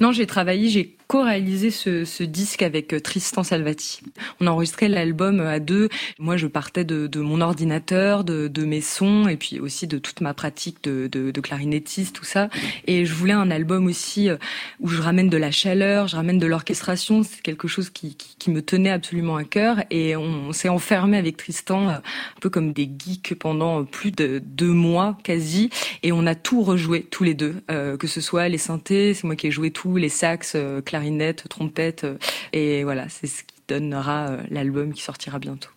[0.00, 4.00] Non, j'ai travaillé, j'ai co-réalisé ce, disque avec euh, Tristan Salvati.
[4.40, 5.88] On a enregistré l'album euh, à deux.
[6.18, 10.34] Moi, je partais de, mon ordinateur, de, mes sons, et puis aussi de toute ma
[10.34, 12.48] pratique de, clarinettiste, tout ça.
[12.88, 14.38] Et je voulais un album aussi euh,
[14.80, 17.22] où je ramène de la chaleur, je ramène de l'orchestration.
[17.22, 18.16] C'est quelque chose qui,
[18.48, 19.84] me tenait absolument à cœur.
[19.90, 22.02] Et on, s'est enfermé avec Tristan, un
[22.40, 25.70] peu comme des geeks pendant plus de deux mois quasi.
[26.02, 29.36] Et on a tout rejoué tous les deux, que ce soit les synthés, c'est moi
[29.36, 32.04] qui ai joué tout, les sax, euh, clarinette, trompette.
[32.04, 32.16] euh,
[32.52, 35.68] et voilà, c'est ce qui donnera euh, l'album qui sortira bientôt.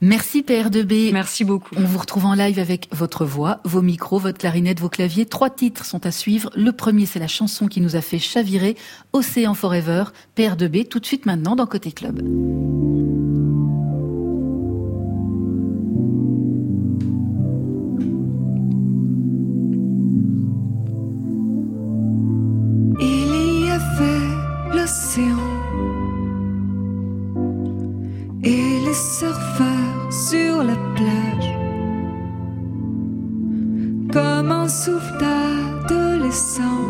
[0.00, 1.12] Merci PR2B.
[1.12, 1.74] Merci beaucoup.
[1.76, 5.26] On vous retrouve en live avec votre voix, vos micros, votre clarinette, vos claviers.
[5.26, 6.50] Trois titres sont à suivre.
[6.54, 8.76] Le premier, c'est la chanson qui nous a fait chavirer,
[9.12, 10.04] Océan Forever,
[10.36, 12.20] PR2B, tout de suite maintenant dans Côté Club.
[28.42, 31.50] Et les surfeurs sur la plage,
[34.10, 36.88] comme un souffle d'adolescent,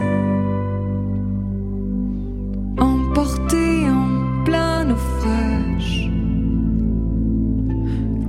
[2.78, 6.12] emporté en plein naufrage,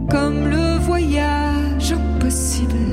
[0.10, 2.89] comme le voyage impossible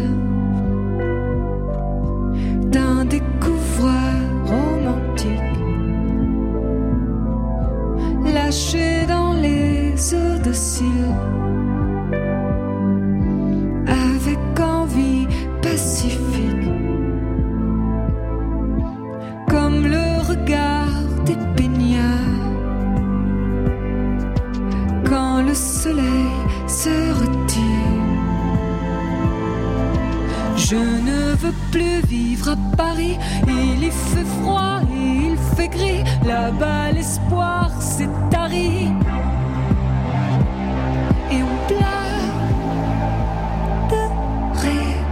[9.07, 10.89] dans les eaux de ciel
[13.87, 15.27] avec envie
[15.61, 16.71] pacifique.
[19.51, 22.55] Comme le regard des baignards
[25.05, 26.33] quand le soleil
[26.67, 28.07] se retire.
[30.57, 33.19] Je ne veux plus vivre à Paris.
[33.47, 34.81] Il y fait froid
[36.27, 38.89] Là-bas, l'espoir s'est tari.
[41.31, 42.37] Et on pleure
[43.91, 44.03] de
[44.63, 45.03] rire.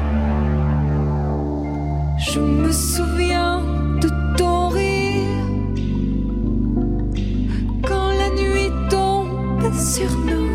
[2.19, 3.63] Je me souviens
[4.01, 5.47] de ton rire.
[7.89, 10.51] Quand la nuit tombe sur nous.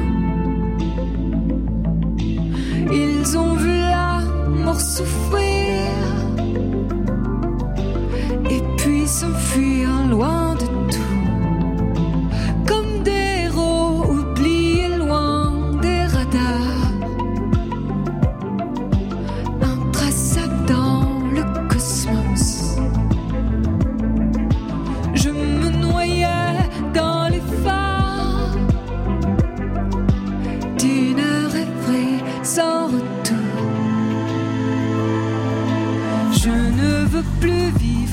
[2.91, 5.48] Ils ont vu l'amour souffrir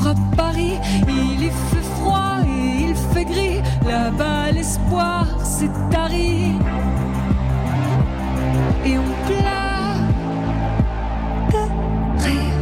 [0.07, 0.75] à Paris.
[1.09, 3.61] Il y fait froid et il fait gris.
[3.87, 6.53] Là-bas, l'espoir s'est tari.
[8.85, 10.01] Et on pleure
[11.53, 11.63] de
[12.25, 12.59] rire.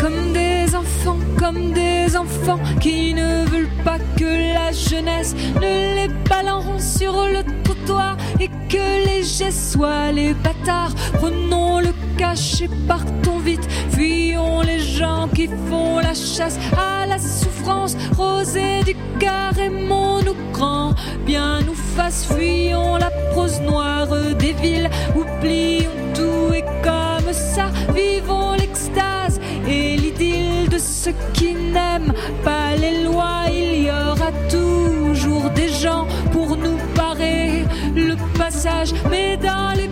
[0.00, 6.08] Comme des enfants, comme des enfants qui ne veulent pas que la jeunesse ne les
[6.28, 10.94] balance sur le trottoir et que les gestes soient les bâtards.
[11.14, 17.96] Prenons le cachet, partons vite, fuyons les gens qui font la chasse à la souffrance.
[18.16, 25.90] Rosée du carrément nous grand, bien nous fasse, fuyons la prose noire des villes, oublions
[26.14, 33.44] tout et comme ça, vivons l'extase et l'idylle de ceux qui n'aiment pas les lois.
[33.50, 39.85] Il y aura toujours des gens pour nous parer le passage, mais dans les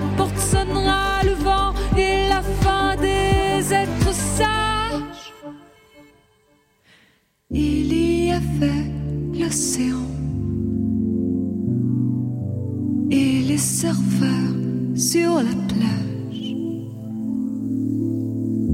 [15.15, 16.57] sur la plage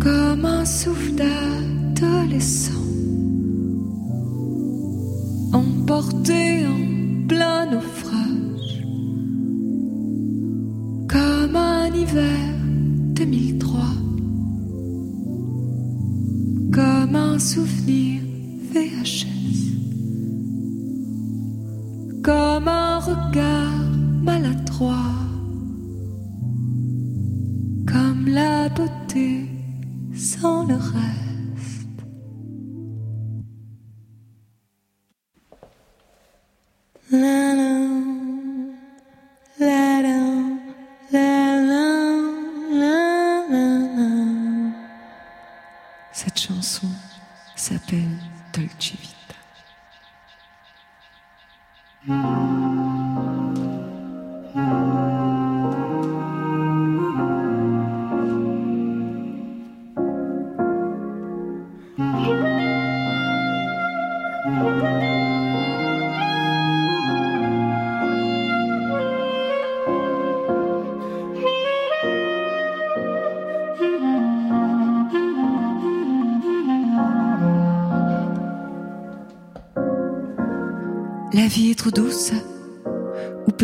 [0.01, 2.87] comme un souffle d'adolescent
[5.53, 8.73] emporté en plein naufrage
[11.11, 12.55] comme un hiver
[13.13, 13.81] 2003
[16.73, 18.10] comme un souvenir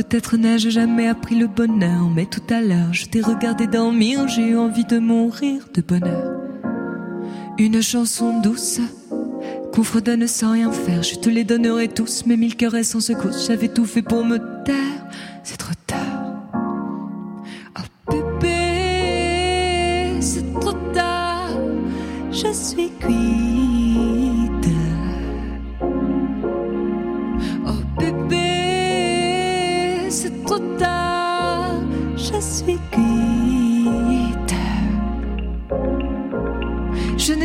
[0.08, 4.48] peut-être n'ai-je jamais appris le bonheur, mais tout à l'heure je t'ai regardé dormir, j'ai
[4.48, 6.40] eu envie de mourir de bonheur.
[7.58, 8.80] Une chanson douce
[9.72, 13.46] qu'on fredonne sans rien faire, je te les donnerai tous, mes mille caresses sans secousse,
[13.46, 15.06] j'avais tout fait pour me taire,
[15.42, 15.72] c'est trop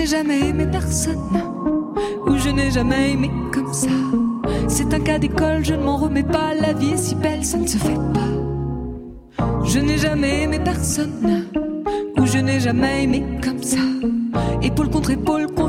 [0.01, 1.43] n'ai jamais aimé personne,
[2.25, 3.87] ou je n'ai jamais aimé comme ça.
[4.67, 7.57] C'est un cas d'école, je ne m'en remets pas, la vie est si belle, ça
[7.57, 9.45] ne se fait pas.
[9.63, 11.45] Je n'ai jamais aimé personne,
[12.17, 13.77] ou je n'ai jamais aimé comme ça.
[14.63, 15.60] Épaule contre épaule, qu'on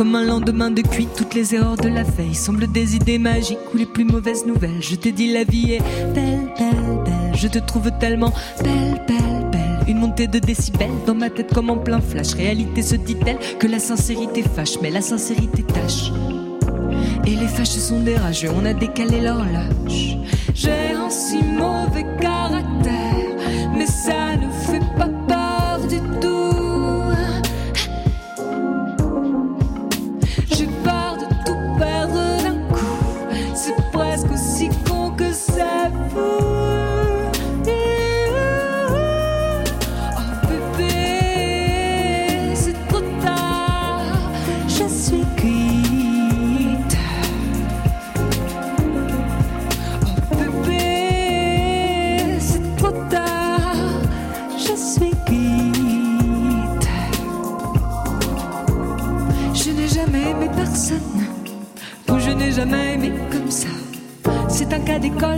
[0.00, 3.58] Comme un lendemain de cuite, toutes les erreurs de la veille semblent des idées magiques
[3.74, 4.80] ou les plus mauvaises nouvelles.
[4.80, 5.82] Je t'ai dit la vie est
[6.14, 7.34] belle, belle, belle.
[7.34, 8.32] Je te trouve tellement
[8.64, 9.78] belle, belle, belle.
[9.88, 12.32] Une montée de décibels dans ma tête comme en plein flash.
[12.32, 16.10] Réalité se dit-elle que la sincérité fâche, mais la sincérité tâche.
[17.26, 20.16] Et les fâches sont des rageux, on a décalé l'horloge.
[20.54, 23.09] J'ai un si mauvais caractère,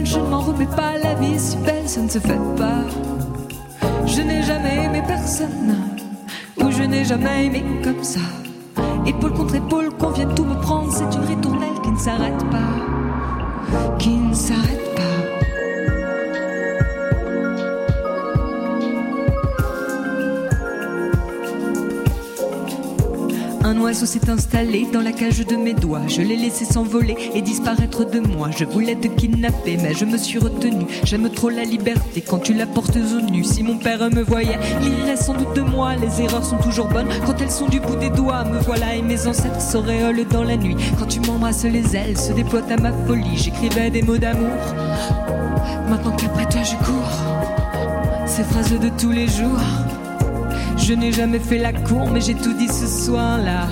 [0.05, 2.85] je ne m'en remets pas, la vie si belle, ça ne se fait pas.
[4.07, 5.77] Je n'ai jamais aimé personne,
[6.59, 8.21] ou je n'ai jamais aimé comme ça.
[9.07, 13.97] Épaule contre épaule, qu'on vienne tout me prendre, c'est une ritournelle qui ne s'arrête pas,
[13.99, 15.32] qui ne s'arrête pas.
[23.73, 26.03] Un oiseau s'est installé dans la cage de mes doigts.
[26.07, 28.51] Je l'ai laissé s'envoler et disparaître de moi.
[28.55, 30.85] Je voulais te kidnapper, mais je me suis retenu.
[31.05, 33.45] J'aime trop la liberté quand tu la portes au nu.
[33.45, 35.97] Si mon père me voyait, il irait sans doute de moi.
[35.97, 38.45] Les erreurs sont toujours bonnes quand elles sont du bout des doigts.
[38.45, 40.77] Me voilà et mes ancêtres s'auréolent dans la nuit.
[40.99, 43.39] Quand tu m'embrasses, les ailes se déploient à ma folie.
[43.39, 44.51] J'écrivais des mots d'amour.
[45.89, 49.92] Maintenant qu'après toi je cours, ces phrases de tous les jours.
[50.85, 53.69] Je n'ai jamais fait la cour, mais j'ai tout dit ce soir-là.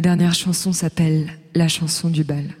[0.00, 2.54] Ma dernière chanson s'appelle La chanson du bal.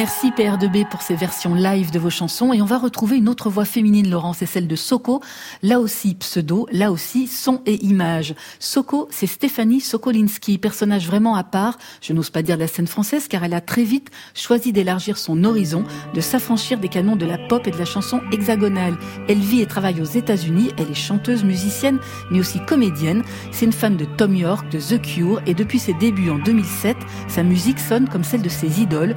[0.00, 3.50] Merci PR2B pour ces versions live de vos chansons et on va retrouver une autre
[3.50, 5.20] voix féminine, Laurent, c'est celle de Soko.
[5.62, 8.34] Là aussi pseudo, là aussi son et image.
[8.60, 12.86] Soko, c'est Stéphanie Sokolinski, personnage vraiment à part, je n'ose pas dire de la scène
[12.86, 15.84] française car elle a très vite choisi d'élargir son horizon,
[16.14, 18.96] de s'affranchir des canons de la pop et de la chanson hexagonale.
[19.28, 21.98] Elle vit et travaille aux États-Unis, elle est chanteuse, musicienne,
[22.30, 23.22] mais aussi comédienne.
[23.52, 26.96] C'est une fan de Tom York, de The Cure et depuis ses débuts en 2007,
[27.28, 29.14] sa musique sonne comme celle de ses idoles,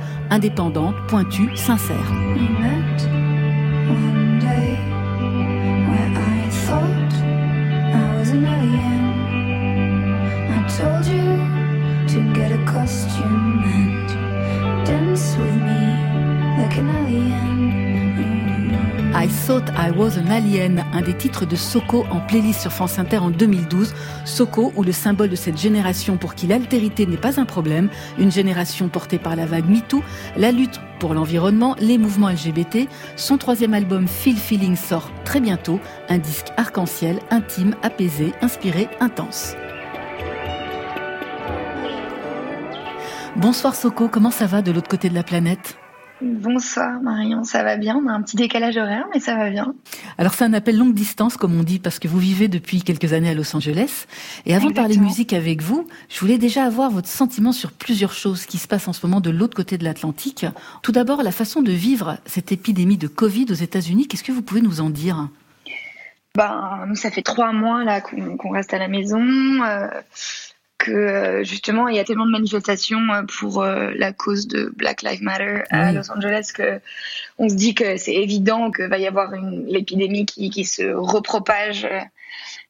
[0.84, 1.98] indépendante, pointue, sincère.
[12.66, 17.53] Costume and dance with me like an alien.
[19.16, 22.98] I Thought I Was an Alien, un des titres de Soko en playlist sur France
[22.98, 23.94] Inter en 2012.
[24.26, 28.32] Soko, ou le symbole de cette génération pour qui l'altérité n'est pas un problème, une
[28.32, 30.02] génération portée par la vague MeToo,
[30.36, 32.90] la lutte pour l'environnement, les mouvements LGBT.
[33.16, 39.56] Son troisième album Feel Feeling sort très bientôt, un disque arc-en-ciel, intime, apaisé, inspiré, intense.
[43.36, 45.78] Bonsoir Soko, comment ça va de l'autre côté de la planète?
[46.22, 47.98] Bonsoir Marion, ça va bien?
[47.98, 49.74] On a un petit décalage horaire, mais ça va bien.
[50.18, 53.14] Alors c'est un appel longue distance, comme on dit, parce que vous vivez depuis quelques
[53.14, 54.06] années à Los Angeles.
[54.46, 58.14] Et avant de parler musique avec vous, je voulais déjà avoir votre sentiment sur plusieurs
[58.14, 60.46] choses qui se passent en ce moment de l'autre côté de l'Atlantique.
[60.82, 64.08] Tout d'abord, la façon de vivre cette épidémie de Covid aux États-Unis.
[64.08, 65.28] Qu'est-ce que vous pouvez nous en dire?
[66.36, 69.88] Ben, nous, ça fait trois mois là qu'on qu'on reste à la maison, euh,
[70.84, 74.72] que euh, justement il y a tellement de manifestations euh, pour euh, la cause de
[74.76, 75.96] Black Lives Matter à Oui.
[75.96, 76.80] Los Angeles que
[77.38, 80.84] on se dit que c'est évident que va y avoir une l'épidémie qui, qui se
[80.84, 81.88] repropage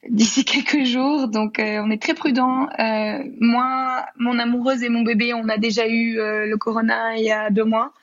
[0.09, 1.27] d'ici quelques jours.
[1.27, 2.69] Donc euh, on est très prudent.
[2.79, 7.23] Euh, moi, mon amoureuse et mon bébé, on a déjà eu euh, le corona il
[7.23, 7.93] y a deux mois.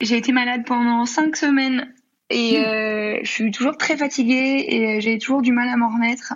[0.00, 1.92] J'ai été malade pendant cinq semaines
[2.30, 6.34] et euh, je suis toujours très fatiguée et j'ai toujours du mal à m'en remettre.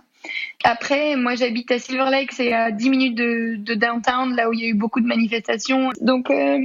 [0.64, 4.52] Après, moi j'habite à Silver Lake, c'est à 10 minutes de, de downtown, là où
[4.52, 5.90] il y a eu beaucoup de manifestations.
[6.00, 6.58] Donc, euh,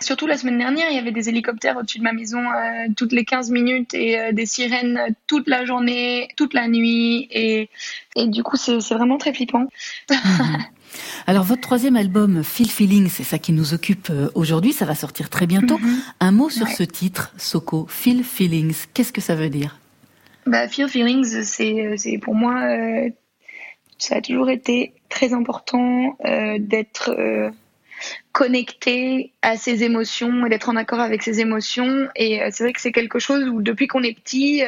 [0.00, 3.12] surtout la semaine dernière, il y avait des hélicoptères au-dessus de ma maison euh, toutes
[3.12, 7.26] les 15 minutes et euh, des sirènes toute la journée, toute la nuit.
[7.30, 7.70] Et,
[8.16, 9.66] et du coup, c'est vraiment très flippant.
[11.26, 15.28] Alors votre troisième album, Feel Feelings, c'est ça qui nous occupe aujourd'hui, ça va sortir
[15.28, 15.80] très bientôt.
[16.20, 19.76] Un mot sur ce titre, Soko, Feel Feelings, qu'est-ce que ça veut dire?
[20.46, 23.08] Bah, Feel Feelings, c'est pour moi, euh,
[23.98, 27.50] ça a toujours été très important euh, d'être euh,
[28.32, 32.08] connecté à ses émotions et d'être en accord avec ses émotions.
[32.14, 34.62] Et c'est vrai que c'est quelque chose où depuis qu'on est petit,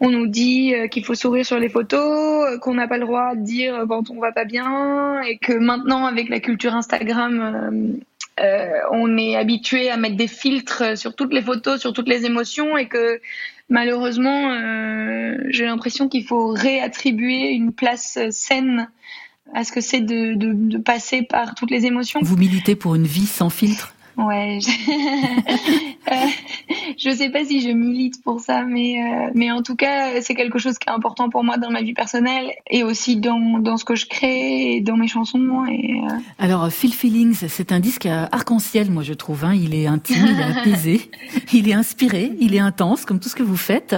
[0.00, 3.42] on nous dit qu'il faut sourire sur les photos, qu'on n'a pas le droit de
[3.42, 8.00] dire quand on va pas bien, et que maintenant avec la culture Instagram.
[8.38, 12.78] on est habitué à mettre des filtres sur toutes les photos, sur toutes les émotions,
[12.78, 13.20] et que
[13.68, 18.88] malheureusement, euh, j'ai l'impression qu'il faut réattribuer une place saine
[19.52, 22.20] à ce que c'est de, passer par toutes les émotions.
[22.22, 23.94] Vous militez pour une vie sans filtre?
[24.16, 24.70] Ouais, je...
[26.12, 26.14] Euh,
[26.98, 30.34] je sais pas si je milite pour ça, mais euh, mais en tout cas, c'est
[30.34, 33.78] quelque chose qui est important pour moi dans ma vie personnelle et aussi dans dans
[33.78, 35.64] ce que je crée et dans mes chansons.
[35.66, 39.44] Et euh, Alors, Feel Feelings, c'est un disque euh, arc-en-ciel, moi je trouve.
[39.44, 39.54] Hein.
[39.54, 41.10] Il est intime, il est apaisé,
[41.52, 43.96] il est inspiré, il est intense, comme tout ce que vous faites.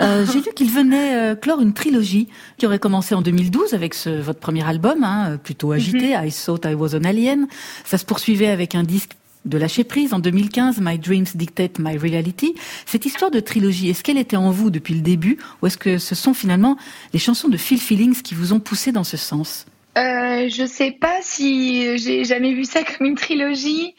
[0.00, 2.28] Euh, J'ai lu qu'il venait euh, clore une trilogie
[2.58, 6.66] qui aurait commencé en 2012 avec ce, votre premier album, hein, plutôt agité, I Thought
[6.66, 7.46] I Was an Alien.
[7.84, 9.12] Ça se poursuivait avec un disque
[9.44, 12.54] de lâcher prise en 2015, My Dreams Dictate My Reality.
[12.86, 15.98] Cette histoire de trilogie, est-ce qu'elle était en vous depuis le début ou est-ce que
[15.98, 16.76] ce sont finalement
[17.12, 19.66] les chansons de Feel Feelings qui vous ont poussé dans ce sens?
[19.96, 23.94] Euh, je sais pas si j'ai jamais vu ça comme une trilogie,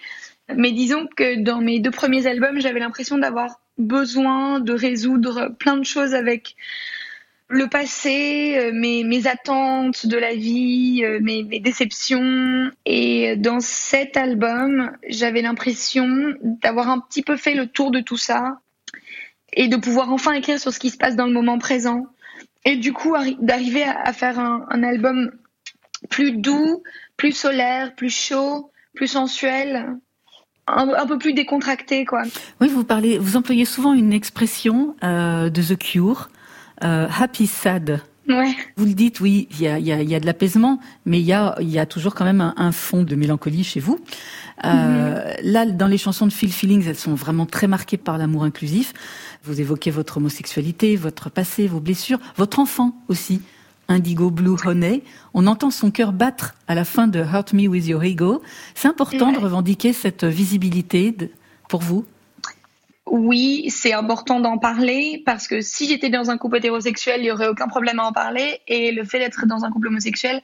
[0.55, 5.77] mais disons que dans mes deux premiers albums, j'avais l'impression d'avoir besoin de résoudre plein
[5.77, 6.55] de choses avec
[7.49, 12.71] le passé, euh, mes, attentes de la vie, euh, mes, déceptions.
[12.85, 18.17] Et dans cet album, j'avais l'impression d'avoir un petit peu fait le tour de tout
[18.17, 18.59] ça
[19.51, 22.05] et de pouvoir enfin écrire sur ce qui se passe dans le moment présent.
[22.65, 25.31] Et du coup, arri- d'arriver à, faire un, album
[26.09, 26.83] plus doux,
[27.17, 29.95] plus solaire, plus chaud, plus sensuel,
[30.67, 32.23] un, un peu plus décontracté, quoi.
[32.61, 36.29] Oui, vous parlez, vous employez souvent une expression euh, de The Cure,
[36.83, 38.01] euh, happy sad.
[38.27, 38.53] Ouais.
[38.77, 40.79] Vous le dites, oui, il y a, il y a, il y a de l'apaisement,
[41.05, 43.63] mais il y a, il y a toujours quand même un, un fond de mélancolie
[43.63, 43.97] chez vous.
[44.65, 48.43] Euh, Là, dans les chansons de Feel Feelings, elles sont vraiment très marquées par l'amour
[48.43, 48.93] inclusif.
[49.43, 53.41] Vous évoquez votre homosexualité, votre passé, vos blessures, votre enfant aussi.
[53.87, 55.01] Indigo Blue Honey.
[55.33, 58.43] On entend son cœur battre à la fin de Hurt Me With Your Ego.
[58.75, 61.29] C'est important de revendiquer cette visibilité de-
[61.67, 62.05] pour vous
[63.11, 67.31] Oui, c'est important d'en parler parce que si j'étais dans un couple hétérosexuel, il y
[67.31, 68.61] aurait aucun problème à en parler.
[68.67, 70.41] Et le fait d'être dans un couple homosexuel,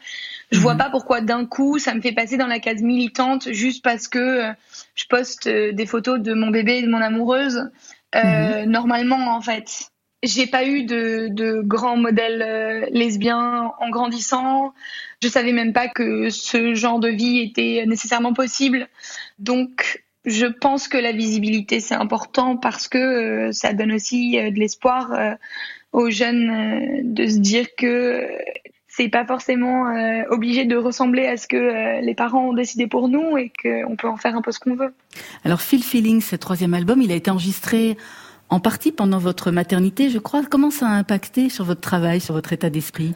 [0.52, 3.84] je vois pas pourquoi d'un coup ça me fait passer dans la case militante juste
[3.84, 4.52] parce que euh,
[4.96, 7.70] je poste euh, des photos de mon bébé et de mon amoureuse.
[8.16, 9.90] Euh, Normalement, en fait,
[10.24, 14.74] j'ai pas eu de, de grands modèles euh, lesbiens en grandissant.
[15.22, 18.88] Je savais même pas que ce genre de vie était nécessairement possible.
[19.40, 24.52] Donc, je pense que la visibilité c'est important parce que euh, ça donne aussi euh,
[24.52, 25.34] de l'espoir euh,
[25.92, 28.28] aux jeunes euh, de se dire que
[28.88, 32.88] c'est pas forcément euh, obligé de ressembler à ce que euh, les parents ont décidé
[32.88, 34.94] pour nous et qu'on peut en faire un peu ce qu'on veut.
[35.44, 37.98] Alors Phil Feeling, ce troisième album, il a été enregistré
[38.50, 40.44] en partie pendant votre maternité, je crois.
[40.50, 43.14] Comment ça a impacté sur votre travail, sur votre état d'esprit?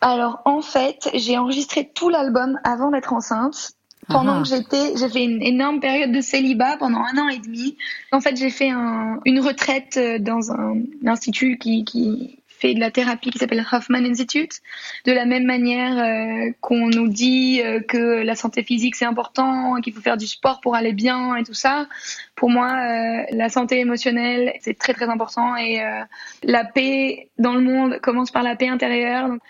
[0.00, 3.72] Alors en fait, j'ai enregistré tout l'album avant d'être enceinte.
[4.10, 4.42] Pendant Ah.
[4.42, 7.76] que j'étais, j'ai fait une énorme période de célibat pendant un an et demi.
[8.12, 10.74] En fait, j'ai fait un- une retraite euh, dans un,
[11.06, 14.60] institut qui, qui fait de la thérapie qui s'appelle Hoffman Institute.
[15.06, 19.76] De la même manière euh, qu'on nous dit euh, que la santé physique c'est important,
[19.80, 21.88] qu'il faut faire du sport pour aller bien et tout ça.
[22.36, 26.02] Pour moi, euh, la santé émotionnelle c'est très très important et euh,
[26.42, 29.28] la paix dans le monde commence par la paix intérieure.
[29.28, 29.40] Donc,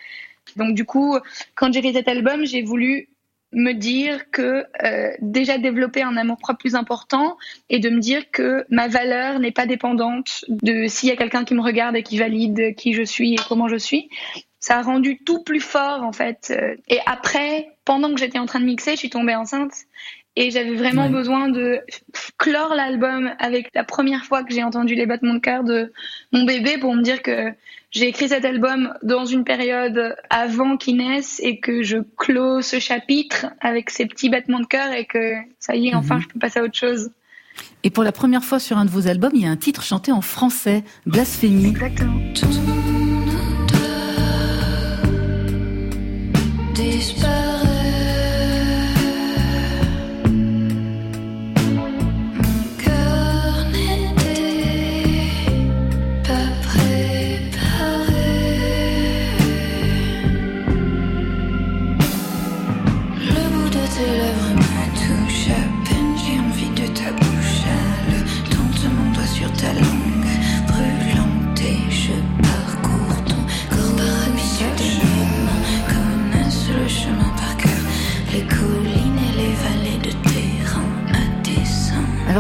[0.57, 1.17] donc du coup,
[1.57, 3.09] quand j'ai fait cet album, j'ai voulu
[3.53, 7.37] me dire que euh, déjà développer un amour propre plus important
[7.69, 11.45] et de me dire que ma valeur n'est pas dépendante de s'il y a quelqu'un
[11.45, 14.09] qui me regarde et qui valide qui je suis et comment je suis.
[14.61, 16.53] Ça a rendu tout plus fort en fait.
[16.57, 19.73] Euh, Et après, pendant que j'étais en train de mixer, je suis tombée enceinte
[20.37, 21.09] et j'avais vraiment Ouais.
[21.11, 21.81] besoin de
[22.41, 25.93] clore l'album avec la première fois que j'ai entendu les battements de cœur de
[26.33, 27.53] mon bébé pour me dire que
[27.91, 32.79] j'ai écrit cet album dans une période avant qu'il naisse et que je clôt ce
[32.79, 36.23] chapitre avec ces petits battements de cœur et que ça y est, enfin, Mhm.
[36.23, 37.11] je peux passer à autre chose.
[37.85, 39.83] Et pour la première fois sur un de vos albums, il y a un titre
[39.83, 41.69] chanté en français, Blasphémie.
[41.69, 42.21] Exactement.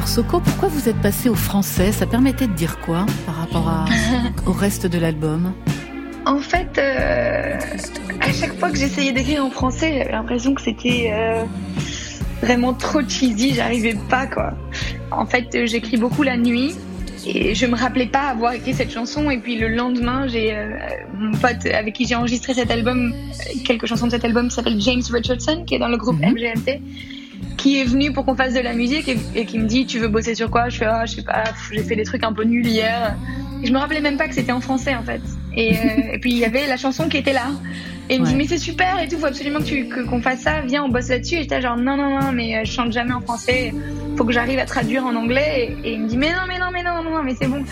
[0.00, 1.92] Alors Soko, pourquoi vous êtes passé au français?
[1.92, 3.84] Ça permettait de dire quoi par rapport à-
[4.46, 5.52] au reste de l'album?
[6.24, 7.58] En fait, euh,
[8.18, 11.44] à chaque fois que j'essayais d'écrire en français, j'avais l'impression que c'était euh,
[12.40, 14.54] vraiment trop cheesy, j'arrivais pas quoi.
[15.10, 16.74] En fait, euh, j'écris beaucoup la nuit
[17.26, 20.78] et je me rappelais pas avoir écrit cette chanson et puis le lendemain, j'ai euh,
[21.14, 23.12] mon pote avec qui j'ai enregistré cet album,
[23.66, 26.80] quelques chansons de cet album s'appelle James Richardson qui est dans le groupe MGMT
[27.56, 29.98] qui est venu pour qu'on fasse de la musique et, et qui me dit tu
[29.98, 30.68] veux bosser sur quoi?
[30.68, 33.16] Je fais ah je sais pas j'ai fait des trucs un peu nuls hier.
[33.62, 35.20] Et je me rappelais même pas que c'était en français en fait.
[35.54, 35.78] Et, euh,
[36.14, 37.48] et puis il y avait la chanson qui était là.
[38.08, 40.62] Et il me dit mais c'est super et tout faut absolument que qu'on fasse ça.
[40.62, 41.36] Viens on bosse là-dessus.
[41.36, 43.72] Et j'étais genre non non non mais euh, je chante jamais en français.
[44.16, 45.76] Faut que j'arrive à traduire en anglais.
[45.84, 47.46] Et, et il me dit mais non mais non mais non non, non mais c'est
[47.46, 47.62] bon.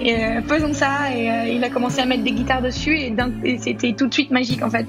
[0.00, 1.14] Et euh, faisons ça.
[1.14, 3.14] Et euh, il a commencé à mettre des guitares dessus et
[3.58, 4.86] c'était tout de suite magique en fait.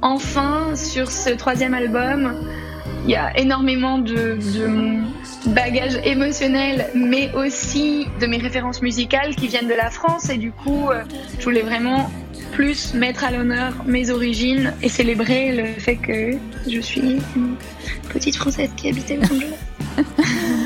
[0.00, 2.32] Enfin sur ce troisième album
[3.04, 5.04] il y a énormément de, de mon
[5.46, 10.28] bagage émotionnel, mais aussi de mes références musicales qui viennent de la France.
[10.30, 11.02] Et du coup, euh,
[11.38, 12.10] je voulais vraiment
[12.52, 16.36] plus mettre à l'honneur mes origines et célébrer le fait que
[16.68, 17.56] je suis une
[18.12, 19.54] petite Française qui habitait Los Angeles.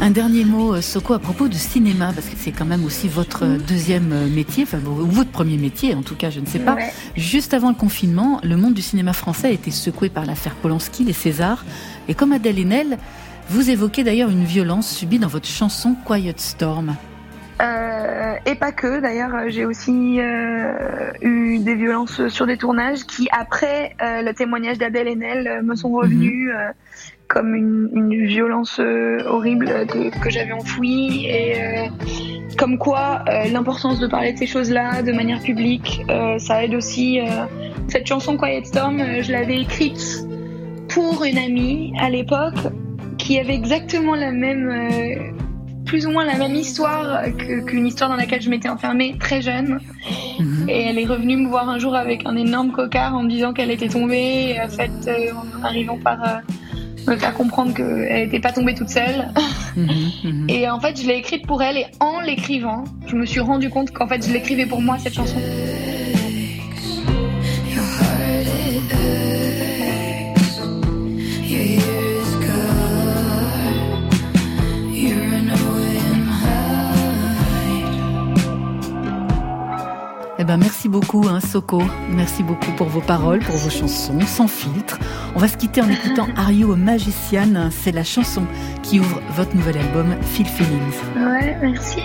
[0.00, 3.08] Un dernier mot, euh, Soko, à propos de cinéma, parce que c'est quand même aussi
[3.08, 6.46] votre euh, deuxième euh, métier, enfin ou votre premier métier en tout cas, je ne
[6.46, 6.74] sais pas.
[6.74, 6.92] Ouais.
[7.16, 11.04] Juste avant le confinement, le monde du cinéma français a été secoué par l'affaire Polanski,
[11.04, 11.64] les Césars,
[12.08, 12.98] et comme Adèle Haenel,
[13.48, 16.96] vous évoquez d'ailleurs une violence subie dans votre chanson Quiet Storm.
[17.62, 23.28] Euh, et pas que, d'ailleurs, j'ai aussi euh, eu des violences sur des tournages qui,
[23.30, 26.72] après euh, le témoignage d'Adèle Haenel, me sont revenus euh,
[27.34, 31.86] comme une, une violence euh, horrible que, que j'avais enfouie et euh,
[32.56, 36.02] comme quoi euh, l'importance de parler de ces choses-là de manière publique,
[36.38, 37.18] ça aide aussi.
[37.88, 40.24] Cette chanson Quiet Storm, je l'avais écrite
[40.88, 42.60] pour une amie à l'époque
[43.18, 45.34] qui avait exactement la même
[45.86, 47.24] plus ou moins la même histoire
[47.66, 49.80] qu'une histoire dans laquelle je m'étais enfermée très jeune.
[50.68, 53.52] Et elle est revenue me voir un jour avec un énorme cocard en me disant
[53.52, 54.56] qu'elle était tombée.
[54.64, 54.90] En fait,
[55.60, 56.42] en arrivant par
[57.06, 59.28] me faire comprendre qu'elle n'était pas tombée toute seule.
[60.48, 63.70] Et en fait, je l'ai écrite pour elle et en l'écrivant, je me suis rendu
[63.70, 65.38] compte qu'en fait, je l'écrivais pour moi cette chanson.
[80.94, 81.82] Beaucoup, hein, Soko.
[82.08, 85.00] Merci beaucoup pour vos paroles, pour vos chansons, sans filtre.
[85.34, 88.44] On va se quitter en écoutant Are You a Magician C'est la chanson
[88.84, 90.94] qui ouvre votre nouvel album, Feel Feelings.
[91.16, 91.98] Ouais, merci.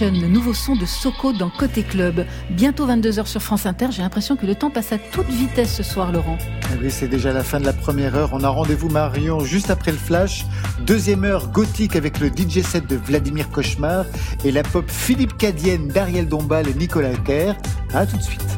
[0.00, 2.24] Le nouveau son de Soko dans Côté Club.
[2.50, 3.88] Bientôt 22h sur France Inter.
[3.90, 6.38] J'ai l'impression que le temps passe à toute vitesse ce soir, Laurent.
[6.64, 8.30] Ah oui, c'est déjà la fin de la première heure.
[8.32, 10.46] On a rendez-vous Marion juste après le flash.
[10.86, 14.04] Deuxième heure gothique avec le DJ set de Vladimir Cauchemar
[14.44, 17.56] et la pop Philippe Cadienne d'Ariel Dombal et Nicolas Kerr.
[17.92, 18.44] À tout de suite.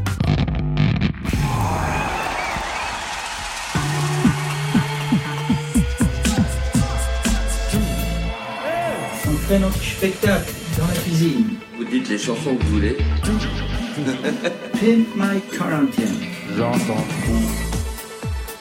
[9.26, 10.59] On fait notre spectacle
[11.21, 11.45] cuisine.
[11.77, 12.97] Vous dites les chansons que vous voulez.
[14.73, 16.07] Pimp My Quarantine.
[16.57, 17.05] J'entends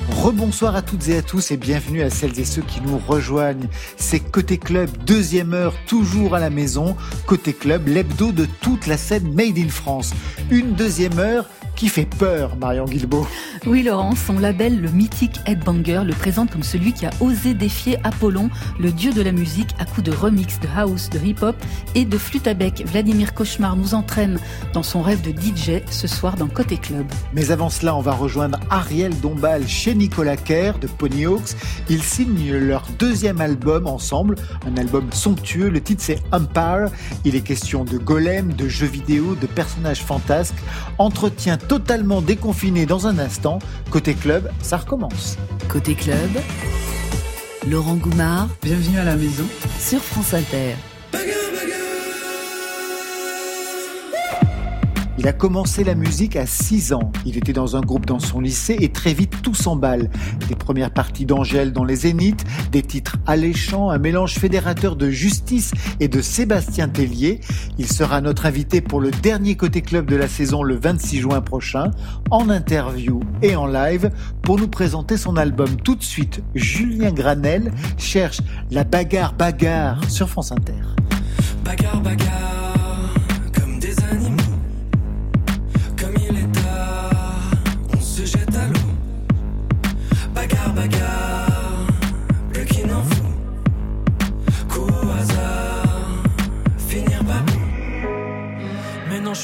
[0.10, 3.68] Rebonsoir à toutes et à tous et bienvenue à celles et ceux qui nous rejoignent.
[3.96, 6.98] C'est Côté Club, deuxième heure, toujours à la maison.
[7.26, 10.14] Côté Club, l'hebdo de toute la scène Made in France.
[10.50, 11.46] Une deuxième heure
[11.76, 13.28] qui fait peur, Marion Guilbeault.
[13.66, 17.98] Oui, Laurent, son label, le mythique Headbanger, le présente comme celui qui a osé défier
[18.06, 18.50] Apollon,
[18.80, 21.56] le dieu de la musique, à coups de remix, de house, de hip-hop
[21.94, 22.84] et de flûte à bec.
[22.88, 24.40] Vladimir Cauchemar nous entraîne
[24.74, 27.06] dans son rêve de DJ ce soir dans Côté Club.
[27.34, 31.56] Mais avant cela, on va rejoindre Ariel Dombal chez Nicolas Kerr de Ponyhawks.
[31.90, 34.36] Ils signent leur deuxième album ensemble,
[34.66, 35.70] un album somptueux.
[35.70, 36.88] Le titre c'est Empire.
[37.26, 40.56] Il est question de golem, de jeux vidéo, de personnages fantasques.
[40.98, 43.49] Entretien totalement déconfiné dans un instant.
[43.90, 45.38] Côté club, ça recommence.
[45.68, 46.30] Côté Club,
[47.68, 48.50] Laurent Goumard.
[48.62, 49.46] Bienvenue à la maison.
[49.80, 50.76] Sur France Inter.
[55.20, 57.12] Il a commencé la musique à 6 ans.
[57.26, 60.10] Il était dans un groupe dans son lycée et très vite tout s'emballe.
[60.48, 65.74] Des premières parties d'Angèle dans les Zéniths, des titres alléchants, un mélange fédérateur de Justice
[66.00, 67.42] et de Sébastien Tellier.
[67.78, 71.42] Il sera notre invité pour le dernier côté club de la saison le 26 juin
[71.42, 71.92] prochain,
[72.32, 74.12] en interview et en live
[74.42, 75.76] pour nous présenter son album.
[75.84, 78.40] Tout de suite, Julien Granel cherche
[78.72, 80.80] la bagarre bagarre sur France Inter.
[81.66, 82.79] Bagarre, bagarre,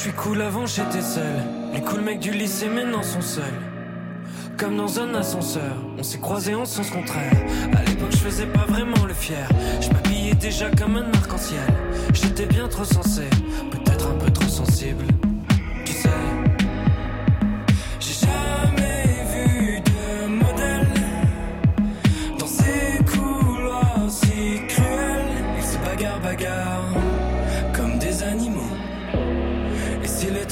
[0.06, 1.42] suis cool, avant j'étais seul.
[1.74, 3.60] Les cool mecs du lycée maintenant sont seuls.
[4.56, 7.32] Comme dans un ascenseur, on s'est croisés en sens contraire.
[7.76, 9.48] À l'époque, je faisais pas vraiment le fier.
[9.80, 11.58] Je m'habillais déjà comme un arc-en-ciel.
[12.14, 13.22] J'étais bien trop sensé,
[13.72, 15.04] peut-être un peu trop sensible.
[15.84, 16.08] Tu sais,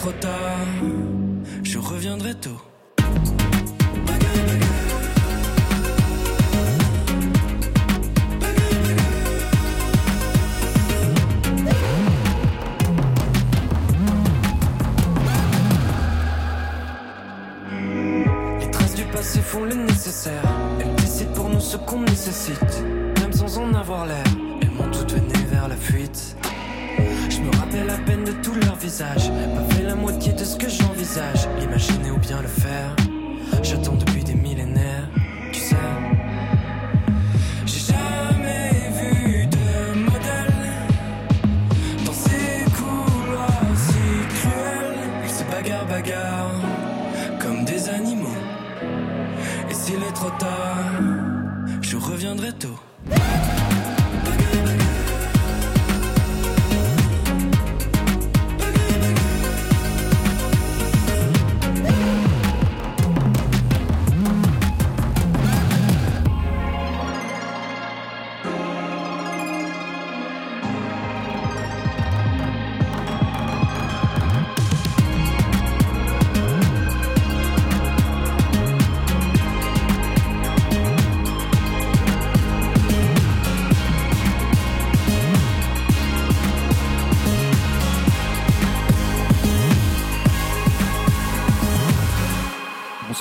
[0.05, 0.67] trop tard,
[1.63, 2.51] je reviendrai tôt.
[18.61, 20.43] Les traces du passé font le nécessaire.
[20.81, 22.85] Elles décident pour nous ce qu'on nécessite.
[23.23, 24.23] Même sans en avoir l'air,
[24.61, 26.37] elles m'ont toutes mené vers la fuite.
[27.77, 29.31] À peine de tout leur visage.
[29.31, 31.49] Pas fait la moitié de ce que j'envisage.
[31.59, 32.95] L'imaginer ou bien le faire.
[33.63, 35.09] J'attends depuis des millénaires,
[35.53, 35.77] tu sais.
[37.67, 40.73] J'ai jamais vu de modèle
[42.07, 44.99] dans ces couloirs si cruels.
[45.25, 46.61] Ils se bagarrent, bagarrent
[47.41, 48.39] comme des animaux.
[49.71, 51.01] Et s'il est trop tard,
[51.83, 52.74] je reviendrai tôt.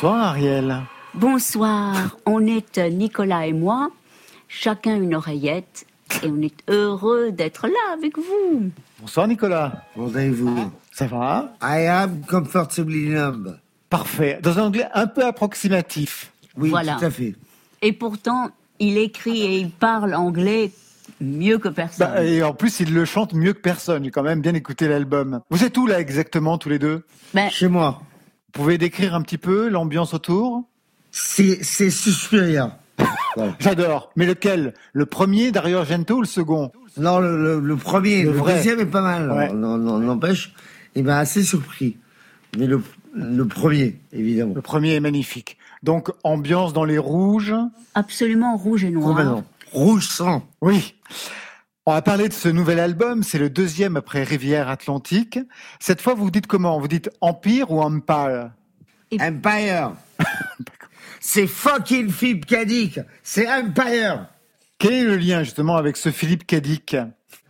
[0.03, 0.81] Bonsoir Ariel.
[1.13, 3.89] Bonsoir, on est euh, Nicolas et moi,
[4.49, 5.85] chacun une oreillette,
[6.21, 8.69] et on est heureux d'être là avec vous.
[8.99, 9.85] Bonsoir Nicolas.
[9.95, 10.71] Comment allez-vous?
[10.91, 11.53] Ça va?
[11.61, 13.57] I am comfortably numb.
[13.89, 14.39] Parfait.
[14.43, 16.33] Dans un anglais un peu approximatif.
[16.57, 16.95] Oui, Voilà.
[16.95, 17.35] tout à fait.
[17.81, 18.49] Et pourtant,
[18.79, 20.71] il écrit et il parle anglais
[21.21, 22.09] mieux que personne.
[22.11, 24.03] Bah, et en plus, il le chante mieux que personne.
[24.03, 25.39] J'ai quand même bien écouté l'album.
[25.49, 27.05] Vous êtes où là exactement tous les deux?
[27.33, 28.01] Ben, Chez moi.
[28.55, 30.63] Vous pouvez décrire un petit peu l'ambiance autour
[31.11, 32.77] C'est c'est Suspiria.
[33.59, 34.11] J'adore.
[34.15, 34.75] Mais lequel?
[34.93, 36.71] Le premier Dario Argento ou le second?
[36.97, 39.31] Non, le, le- le premier, Le le, deuxième est pas mal.
[39.31, 39.51] Ouais.
[39.51, 40.53] Non, non, N'empêche,
[40.93, 41.97] il m'a assez surpris.
[42.59, 42.83] Mais le,
[43.15, 44.53] le premier, évidemment.
[44.53, 45.57] Le premier est magnifique.
[45.81, 47.55] Donc, ambiance dans les rouges?
[47.95, 49.09] absolument rouge et noir.
[49.09, 49.43] Complètement.
[49.71, 50.47] Rouge sang.
[50.61, 50.93] Oui.
[51.85, 53.23] On va parler de ce nouvel album.
[53.23, 55.37] C'est le deuxième après Rivière Atlantique.
[55.79, 56.79] Cette fois, vous dites comment?
[56.79, 58.51] Vous dites Empire ou Empire?
[59.19, 59.91] Empire.
[61.19, 62.99] c'est fucking Philippe Cadic.
[63.21, 64.27] C'est Empire.
[64.77, 66.95] Quel est le lien justement avec ce Philippe Cadic?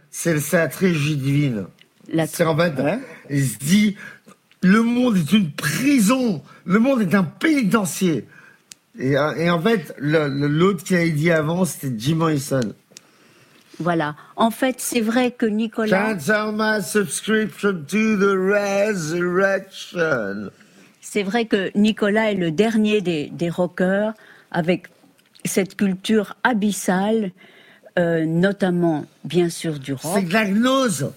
[0.09, 1.65] C'est c'est la trilogie divine.
[2.11, 2.73] La- C'est en fait,
[3.29, 3.95] il se dit,
[4.61, 8.27] le monde est une prison, le monde est un pénitencier.
[8.99, 12.61] Et, et en fait, l'autre qui avait dit avant, c'était Jim Morrison.
[13.79, 14.15] Voilà.
[14.35, 20.51] En fait, c'est vrai que Nicolas, Cancel my subscription to the resurrection?
[21.13, 24.13] c'est vrai que Nicolas est le dernier des, des rockers
[24.51, 24.87] avec
[25.45, 27.31] cette culture abyssale,
[27.99, 30.13] euh, notamment bien sûr du rock.
[30.15, 31.11] C'est de la gnose.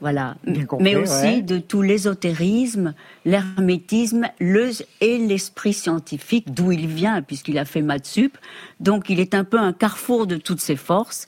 [0.00, 0.36] Voilà.
[0.66, 1.42] Compris, Mais aussi ouais.
[1.42, 2.94] de tout l'ésotérisme,
[3.26, 4.70] l'hermétisme le,
[5.02, 8.38] et l'esprit scientifique, d'où il vient, puisqu'il a fait maths sup.
[8.78, 11.26] Donc il est un peu un carrefour de toutes ces forces.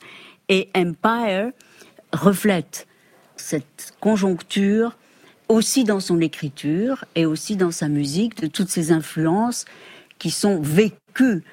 [0.49, 1.51] Et Empire
[2.11, 2.87] reflète
[3.35, 4.97] cette conjoncture
[5.49, 9.65] aussi dans son écriture et aussi dans sa musique, de toutes ces influences
[10.19, 11.43] qui sont vécues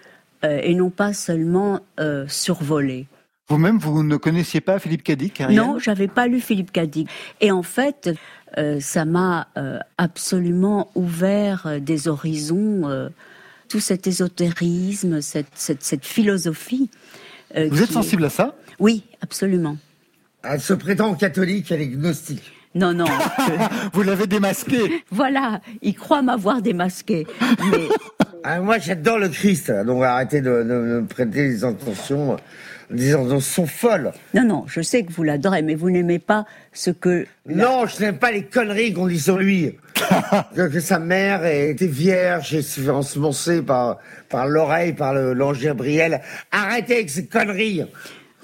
[0.45, 3.07] euh, et non pas seulement euh, survolées.
[3.49, 7.09] Vous-même, vous ne connaissiez pas Philippe Cadic Non, j'avais pas lu Philippe Cadic.
[7.41, 8.11] Et en fait,
[8.57, 9.49] euh, ça m'a
[9.99, 13.11] absolument ouvert des horizons,
[13.69, 16.91] tout cet ésotérisme, cette, cette, cette philosophie.
[17.57, 18.55] Vous êtes sensible à ça?
[18.81, 19.77] Oui, absolument.
[20.43, 22.51] Elle se prétend catholique, elle est gnostique.
[22.75, 23.05] Non, non.
[23.93, 25.03] Vous l'avez démasqué.
[25.11, 27.27] voilà, il croit m'avoir démasqué.
[27.71, 27.89] Mais
[28.43, 32.37] Ah, moi, j'adore le Christ, donc arrêtez de, de- de me prêter des intentions,
[32.91, 34.13] des intentions folles.
[34.33, 38.01] non, non, je sais que vous l'adorez, mais vous n'aimez pas ce que Non, je
[38.01, 39.77] n'aime pas les conneries qu'on dit sur lui.
[40.57, 43.99] que, que sa mère était vierge et s'est fait ensemencer par,
[44.31, 46.23] par l'oreille, par le- l'ange Gabriel.
[46.51, 47.85] Arrêtez avec ces conneries.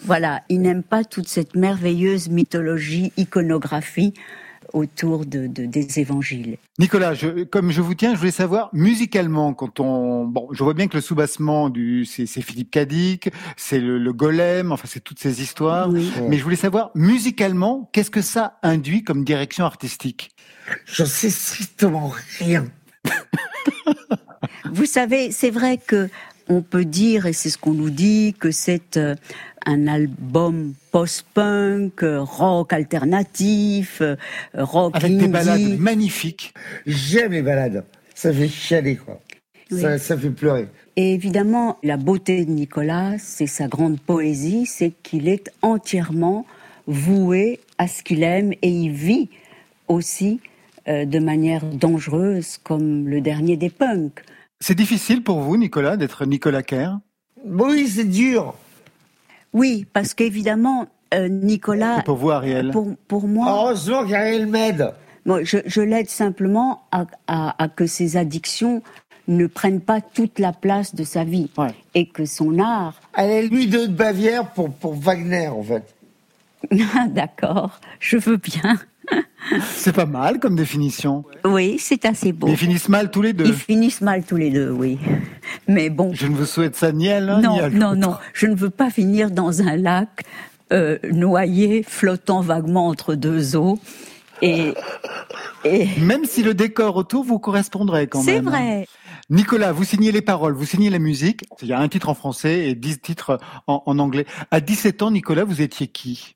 [0.07, 4.14] Voilà, il n'aime pas toute cette merveilleuse mythologie, iconographie
[4.72, 6.59] autour de, de- des évangiles.
[6.78, 10.74] Nicolas, je, comme je vous tiens, je voulais savoir musicalement quand on bon, je vois
[10.74, 15.18] bien que le soubassement du c'est Philippe Cadic, c'est le, le golem, enfin c'est toutes
[15.20, 15.88] ces histoires.
[16.28, 20.30] Mais je voulais savoir musicalement qu'est-ce que ça induit comme direction artistique?
[20.84, 22.66] Je sais strictement rien.
[24.72, 26.09] Vous savez, c'est vrai que
[26.48, 29.14] on peut dire, et c'est ce qu'on nous dit, que c'est euh,
[29.66, 34.16] un album post-punk, euh, rock alternatif, euh,
[34.54, 35.28] rock Avec des indie.
[35.32, 36.54] ballades magnifiques.
[36.86, 37.84] J'aime les balades.
[38.14, 39.20] Ça fait chialer, quoi.
[39.70, 39.80] Oui.
[39.80, 40.68] Ça, ça fait pleurer.
[40.94, 46.46] Et évidemment, la beauté de Nicolas, c'est sa grande poésie, c'est qu'il est entièrement
[46.86, 49.28] voué à ce qu'il aime et il vit
[49.88, 50.40] aussi
[50.88, 54.22] euh, de manière dangereuse comme le dernier des punks.
[54.60, 56.98] C'est difficile pour vous, Nicolas, d'être Nicolas Kerr?
[57.44, 58.54] Oui, c'est dur.
[59.57, 60.84] Oui, parce qu'évidemment,
[61.14, 62.02] euh, Nicolas...
[62.02, 63.46] Pour vous, Ariel Pour, pour moi...
[63.48, 64.92] Heureusement qu'Ariel m'aide.
[65.24, 68.82] Moi, je, je l'aide simplement à, à- à que ses addictions
[69.28, 71.48] ne prennent pas toute la place de sa vie
[71.94, 73.00] et que son art.
[73.14, 75.94] Elle est lui de Bavière pour, pour Wagner, en fait.
[77.09, 78.78] D'accord, je veux bien.
[79.74, 81.24] C'est pas mal comme définition.
[81.44, 82.48] Oui, c'est assez beau.
[82.48, 83.46] Ils finissent mal tous les deux.
[83.46, 84.98] Ils finissent mal tous les deux, oui.
[85.68, 86.11] Mais bon.
[86.14, 87.94] Je ne vous souhaite ça ni à l'un ni Non, à non, l'autre.
[88.00, 88.16] non.
[88.34, 90.24] Je ne veux pas finir dans un lac
[90.72, 93.78] euh, noyé, flottant vaguement entre deux eaux.
[94.42, 94.74] Et,
[95.64, 98.48] et Même si le décor autour vous correspondrait quand c'est même.
[98.48, 98.50] hein.
[98.50, 98.88] vrai.
[99.30, 101.44] Nicolas, vous signez les paroles, vous signez la musique.
[101.62, 103.38] Il y a un titre en français et dix titres
[103.68, 104.26] en, en anglais.
[104.50, 106.34] À 17 ans, Nicolas, vous étiez qui?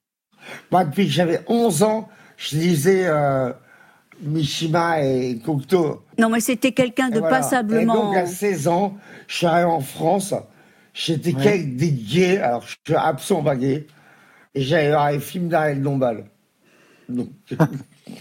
[0.70, 2.08] Moi, depuis que j'avais 11 ans,
[2.40, 3.52] je lisais euh,
[4.22, 6.02] Mishima et Cocteau.
[6.18, 7.36] Non, mais c'était quelqu'un de voilà.
[7.36, 7.94] passablement.
[7.94, 8.96] Et donc, à 16 ans,
[9.28, 10.34] je suis arrivé en France.
[10.94, 11.42] J'étais Ouais.
[11.42, 13.86] qu'avec des gays, alors je suis absolument pas gay.
[14.54, 16.24] Et voir les films d'Ariel Dombal.
[17.08, 17.28] Donc,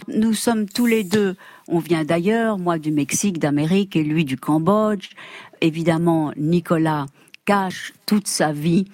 [0.08, 1.34] Nous sommes tous les deux,
[1.66, 5.08] on vient d'ailleurs, moi du Mexique, d'Amérique et lui du Cambodge.
[5.62, 7.06] Évidemment, Nicolas
[7.44, 8.84] cache toute sa vie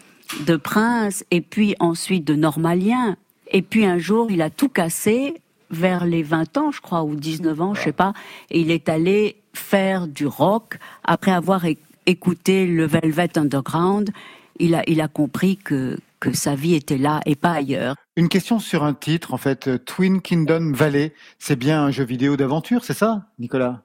[0.46, 3.16] de prince et puis ensuite de normalien.
[3.50, 5.34] Et puis un jour, il a tout cassé
[5.70, 8.12] vers les 20 ans, je crois, ou 19 ans, je sais pas,
[8.50, 11.64] et il est allé faire du rock après avoir
[12.06, 14.10] écouté le Velvet Underground.
[14.58, 17.96] Il a, il a compris que, que sa vie était là et pas ailleurs.
[18.16, 19.68] Une question sur un titre, en fait.
[19.68, 23.82] euh, Twin Kingdom Valley, c'est bien un jeu vidéo d'aventure, c'est ça, Nicolas?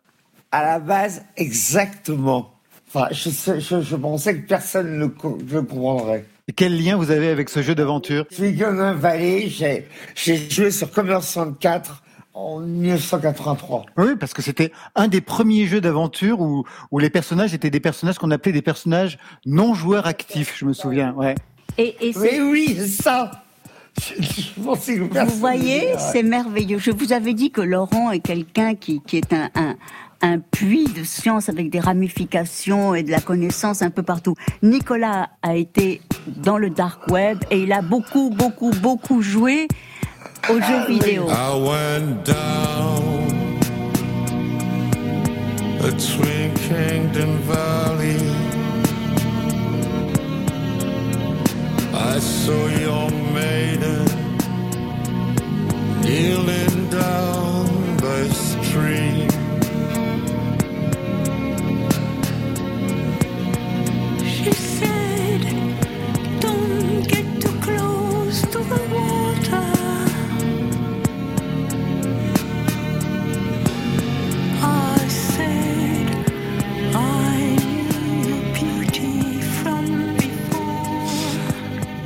[0.52, 2.54] À la base, exactement.
[2.88, 5.10] Enfin, je, sais- je, je pensais que personne ne le
[5.64, 6.26] comprendrait.
[6.56, 11.24] Quel lien vous avez avec ce jeu d'aventure Silicon Valley, j'ai j'ai joué sur Commodore
[11.24, 13.86] 64 en 1983.
[13.98, 17.80] Oui, parce que c'était un des premiers jeux d'aventure où, où les personnages étaient des
[17.80, 21.14] personnages qu'on appelait des personnages non joueurs actifs, je me souviens.
[21.14, 21.36] Ouais.
[21.78, 23.32] Et, et Oui, c'est- oui, c'est ça.
[24.00, 26.80] Je, je Vous voyez, c'est merveilleux.
[26.80, 29.76] Je vous avais dit que Laurent est quelqu'un qui, qui est un, un,
[30.22, 34.36] un puits de science avec des ramifications et de la connaissance un peu partout.
[34.64, 39.68] Nicolas a été dans le dark web et il a beaucoup, beaucoup, beaucoup joué
[40.50, 41.28] aux jeux vidéo.
[41.30, 43.02] I went down
[45.84, 48.18] a Twin Kingdom Valley.
[51.94, 54.06] I saw your maiden
[56.02, 59.11] kneeling down by stream.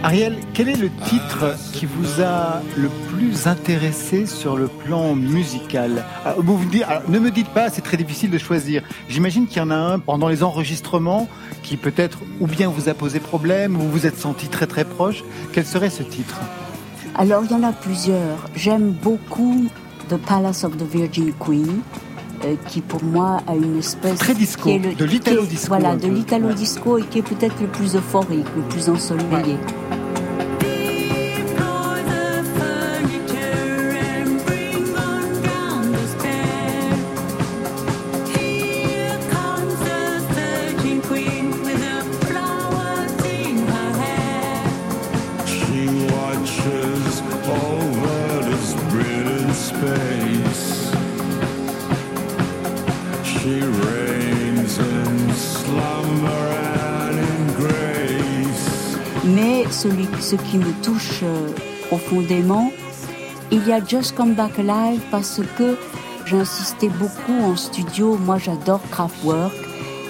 [0.05, 6.05] Ariel, quel est le titre qui vous a le plus intéressé sur le plan musical
[6.23, 8.83] Ah, vous vous dites- alors, Ne me dites pas, c'est très difficile de choisir.
[9.09, 11.27] J'imagine qu'il y en a un pendant les enregistrements
[11.63, 14.85] qui peut-être ou bien vous a posé problème ou vous vous êtes senti très très
[14.85, 15.23] proche.
[15.53, 16.39] Quel serait ce titre?
[17.15, 18.37] Alors, il y en a plusieurs.
[18.55, 19.65] J'aime beaucoup
[20.09, 21.79] The Palace of the Virgin Queen,
[22.45, 24.19] euh, qui pour moi a une espèce...
[24.19, 26.13] Très disco, qui est le- de l'italo-disco qui est- Voilà, de peu.
[26.13, 29.55] l'italo-disco et qui est peut-être le plus euphorique, le plus ensoleillé.
[60.25, 61.49] Ce qui me touche euh,
[61.87, 62.71] profondément,
[63.51, 65.77] il y a Just Come Back Alive parce que
[66.25, 68.17] j'insistais beaucoup en studio.
[68.17, 69.53] Moi, j'adore Kraftwerk,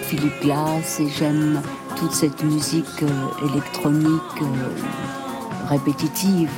[0.03, 1.61] Philippe Glass, et j'aime
[1.97, 6.49] toute cette musique euh, électronique euh, répétitive.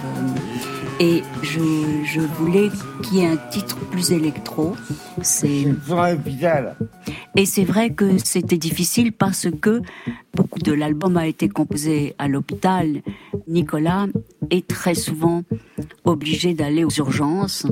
[0.99, 2.69] Et je, je voulais
[3.01, 4.75] qu'il y ait un titre plus électro.
[5.23, 5.65] C'est
[7.35, 9.81] Et c'est vrai que c'était difficile parce que
[10.33, 13.01] beaucoup de l'album a été composé à l'hôpital.
[13.47, 14.07] Nicolas
[14.49, 15.43] est très souvent
[16.03, 17.65] obligé d'aller aux urgences.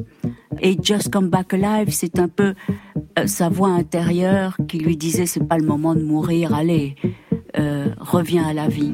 [0.62, 2.54] Et Just Come Back Alive, c'est un peu
[3.20, 6.96] euh, sa voix intérieure qui lui disait c'est pas le moment de mourir, allez,
[7.58, 8.92] euh, reviens à la vie.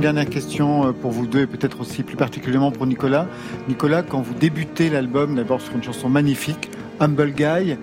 [0.00, 3.26] Une dernière question euh, pour vous deux et peut-être aussi plus particulièrement pour Nicolas.
[3.68, 6.70] Nicolas, quand vous débutez l'album, d'abord sur une chanson magnifique,
[7.00, 7.76] Humble Guy,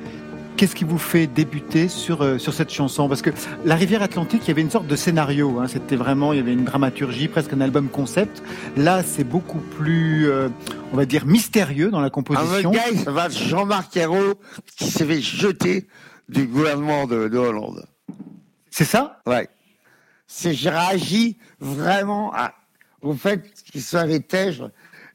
[0.56, 3.08] qu'est-ce qui vous fait débuter sur, euh, sur cette chanson?
[3.08, 3.30] Parce que
[3.66, 5.60] La Rivière Atlantique, il y avait une sorte de scénario.
[5.60, 5.68] hein.
[5.68, 8.42] C'était vraiment, il y avait une dramaturgie, presque un album concept.
[8.78, 10.50] Là, c'est beaucoup plus, euh,
[10.94, 12.72] on va dire, mystérieux dans la composition.
[12.72, 14.40] Humble Guy, ça va Jean-Marc Ayrault
[14.76, 15.86] qui s'est fait jeter
[16.30, 17.86] du gouvernement de, de Hollande.
[18.72, 19.22] C'est ça?
[19.28, 19.48] Ouais.
[20.28, 22.34] C'est, j'ai réagi vraiment
[23.02, 24.64] au fait qu'il soit Tège.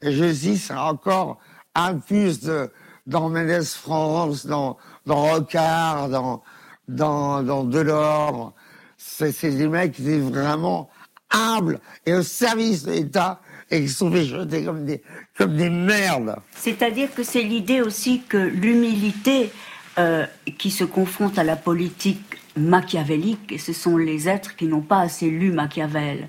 [0.01, 1.39] Et je dis, c'est encore
[1.75, 2.41] un plus
[3.05, 6.43] dans Mendes France, dans, dans Rocard, dans,
[6.87, 8.53] dans, dans Delors.
[8.97, 10.89] C'est, des mecs qui étaient vraiment
[11.31, 15.01] humbles et au service de l'État et qui sont fait jeter comme des,
[15.37, 16.35] comme des merdes.
[16.55, 19.51] C'est-à-dire que c'est l'idée aussi que l'humilité
[19.97, 20.25] euh,
[20.57, 24.99] qui se confronte à la politique machiavélique, et ce sont les êtres qui n'ont pas
[24.99, 26.27] assez lu Machiavel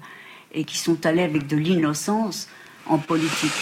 [0.52, 2.48] et qui sont allés avec de l'innocence
[2.86, 3.52] en politique.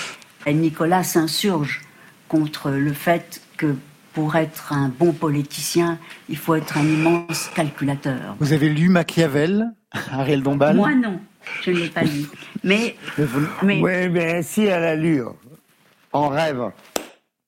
[0.46, 1.80] Et Nicolas s'insurge
[2.28, 3.74] contre le fait que
[4.12, 5.98] pour être un bon politicien,
[6.28, 8.36] il faut être un immense calculateur.
[8.40, 9.72] Vous avez lu Machiavel,
[10.10, 10.76] Ariel Dombal?
[10.76, 11.20] Moi non,
[11.62, 12.26] je ne l'ai pas lu.
[12.62, 12.96] Mais,
[13.62, 15.22] mais Oui, mais si elle a lu,
[16.12, 16.70] en rêve.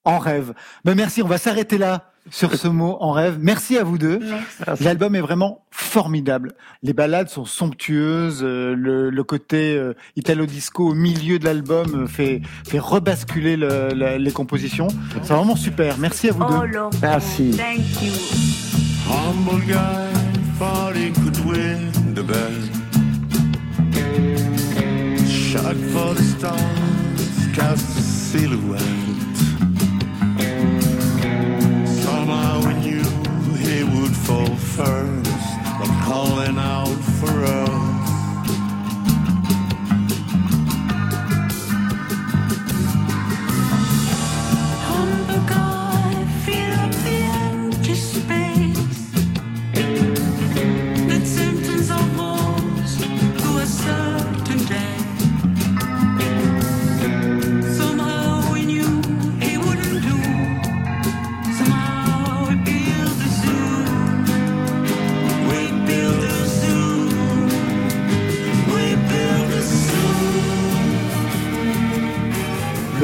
[0.03, 0.53] En rêve.
[0.83, 3.37] Ben merci, on va s'arrêter là sur ce mot en rêve.
[3.39, 4.19] Merci à vous deux.
[4.81, 6.53] L'album est vraiment formidable.
[6.83, 8.41] Les ballades sont somptueuses.
[8.43, 13.89] euh, le, le côté euh, italo-disco au milieu de l'album euh, fait, fait rebasculer le-
[13.95, 14.87] la- les compositions.
[15.23, 15.97] C'est vraiment super.
[15.97, 16.79] Merci à vous deux.
[17.01, 17.51] Merci.
[17.57, 18.11] thank you.
[19.07, 19.75] Humble guy
[20.57, 22.51] thought he could win the bet.
[25.27, 28.81] Shot for the stars, cast a silhouette.
[32.25, 33.03] Somehow we knew
[33.55, 35.29] he would fall first,
[35.77, 36.87] but calling out
[37.19, 37.84] for us.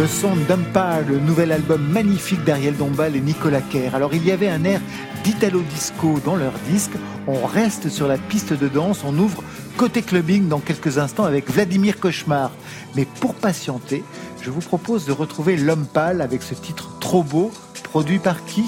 [0.01, 3.93] Le son d'Umpa, le nouvel album magnifique d'Ariel Dombal et Nicolas Kerr.
[3.93, 4.81] Alors il y avait un air
[5.23, 6.93] d'Italo Disco dans leur disque.
[7.27, 9.03] On reste sur la piste de danse.
[9.05, 9.43] On ouvre
[9.77, 12.49] côté clubbing dans quelques instants avec Vladimir Cauchemar.
[12.95, 14.03] Mais pour patienter,
[14.41, 17.51] je vous propose de retrouver L'Homme Pâle avec ce titre trop beau,
[17.83, 18.63] produit par qui?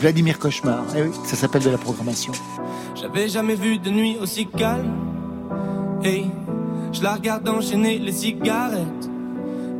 [0.00, 0.84] Vladimir Cauchemar.
[0.96, 2.32] Eh oui, ça s'appelle de la programmation.
[2.94, 4.90] J'avais jamais vu de nuit aussi calme.
[6.02, 6.30] Hey,
[6.94, 9.11] je la regarde enchaîner les cigarettes.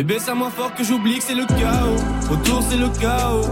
[0.00, 2.32] Bébé, ça moins fort que j'oublie que c'est le chaos.
[2.32, 3.44] Autour, c'est le chaos.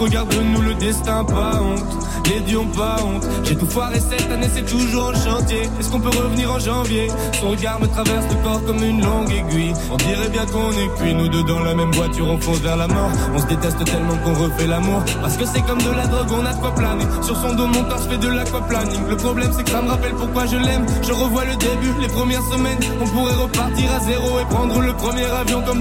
[0.00, 1.84] Regarde-nous le destin, pas honte.
[2.26, 3.26] Les dieux pas honte.
[3.44, 5.68] J'ai tout foiré cette année, c'est toujours en chantier.
[5.78, 7.08] Est-ce qu'on peut revenir en janvier?
[7.38, 9.74] Son regard me traverse le corps comme une longue aiguille.
[9.90, 12.76] On dirait bien qu'on est cuit, nous deux dans la même voiture, on fonce vers
[12.78, 13.10] la mort.
[13.34, 15.02] On se déteste tellement qu'on refait l'amour.
[15.20, 17.04] Parce que c'est comme de la drogue, on a de quoi planer.
[17.20, 19.08] Sur son dos, mon corps, je fais de l'aquaplaning.
[19.10, 20.86] Le problème, c'est que ça me rappelle pourquoi je l'aime.
[21.02, 22.78] Je revois le début, les premières semaines.
[23.02, 25.80] On pourrait repartir à zéro et prendre le premier avion comme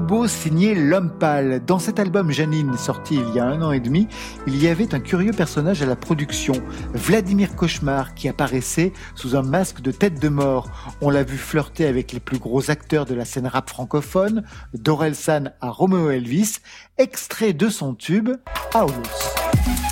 [0.00, 1.62] Beau signé L'Homme Pâle.
[1.66, 4.08] Dans cet album Janine, sorti il y a un an et demi,
[4.46, 6.54] il y avait un curieux personnage à la production,
[6.94, 10.68] Vladimir Cauchemar, qui apparaissait sous un masque de tête de mort.
[11.00, 14.44] On l'a vu flirter avec les plus gros acteurs de la scène rap francophone,
[14.74, 16.58] d'Orelsan à Romeo Elvis,
[16.98, 18.30] extrait de son tube,
[18.74, 19.91] Aulus.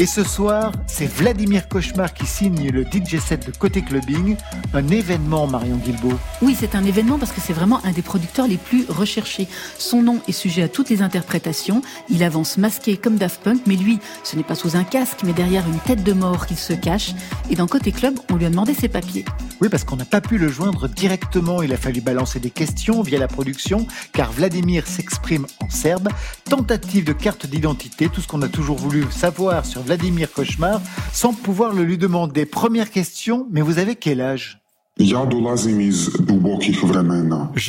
[0.00, 4.36] Et ce soir, c'est Vladimir Cauchemar qui signe le DJ set de Côté Clubbing,
[4.72, 6.18] un événement Marion Guilbeault.
[6.42, 9.46] Oui, c'est un événement parce que c'est vraiment un des producteurs les plus recherchés.
[9.78, 11.80] Son nom est sujet à toutes les interprétations.
[12.08, 15.32] Il avance masqué comme Daft Punk, mais lui, ce n'est pas sous un casque, mais
[15.32, 17.12] derrière une tête de mort qu'il se cache.
[17.48, 19.24] Et dans Côté Club, on lui a demandé ses papiers.
[19.60, 21.62] Oui, parce qu'on n'a pas pu le joindre directement.
[21.62, 26.08] Il a fallu balancer des questions via la production, car Vladimir s'exprime en serbe.
[26.50, 30.80] Tentative de carte d'identité, tout ce qu'on a toujours voulu savoir sur Vladimir Cauchemar,
[31.12, 32.46] sans pouvoir le lui demander.
[32.46, 34.60] Première question, mais vous avez quel âge?
[34.98, 35.04] Je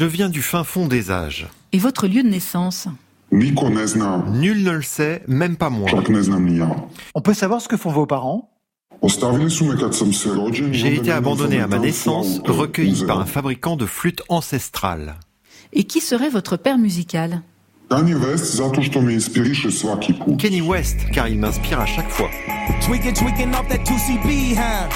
[0.06, 1.48] viens du fin fond des âges.
[1.72, 2.88] Et votre lieu de naissance?
[3.32, 5.90] Nul ne le sait, même pas moi.
[7.16, 8.52] On peut savoir ce que font vos parents?
[10.72, 15.16] J'ai été abandonné à ma naissance, recueilli par un fabricant de flûtes ancestrales.
[15.74, 17.42] Et qui serait votre père musical?
[17.90, 20.42] Kanye West zato što me inspiriše svaki put.
[20.42, 22.30] Kenny West, car il m'inspire à chaque fois.
[22.88, 24.90] Tweaking, tweaking off that 2CB, huh?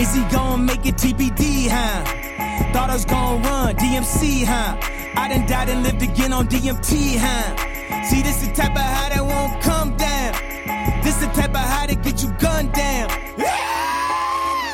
[0.00, 2.04] Is he gonna make it TBD, huh?
[2.72, 4.76] Thought I was gonna run DMC, huh?
[5.16, 7.56] I done died and lived again on DMT, huh?
[8.08, 10.32] See, this the type of high that won't come down.
[11.02, 13.08] This the type of high that get you gunned down.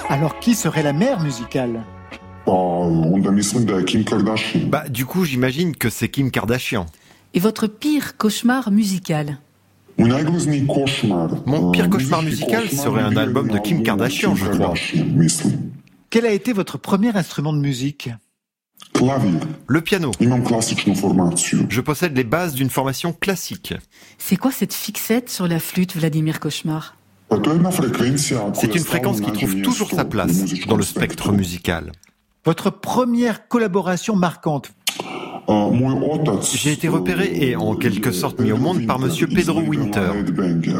[0.08, 1.84] Alors qui serait la mère musicale?
[2.46, 4.60] Onda mislim da je Kim Kardashian.
[4.68, 6.86] Bah, du coup, j'imagine que c'est Kim Kardashian.
[7.32, 9.38] Et votre pire cauchemar musical?
[9.98, 14.74] Mon pire cauchemar muzički musical serait un album de Kim Kardashian, je crois.
[16.10, 18.10] Quel a été votre premier instrument de musique?
[19.68, 20.10] Le piano.
[21.68, 23.74] Je possède les bases d'une formation classique.
[24.18, 26.96] C'est quoi cette fixette sur la flûte, Vladimir Cauchemar?
[27.70, 31.92] Frekvencija koja C'est une fréquence qui trouve toujours sa place dans le spectre musical.
[32.44, 34.72] Votre première collaboration marquante.
[36.54, 40.10] J'ai été repéré et en quelque sorte mis au monde par monsieur Pedro Winter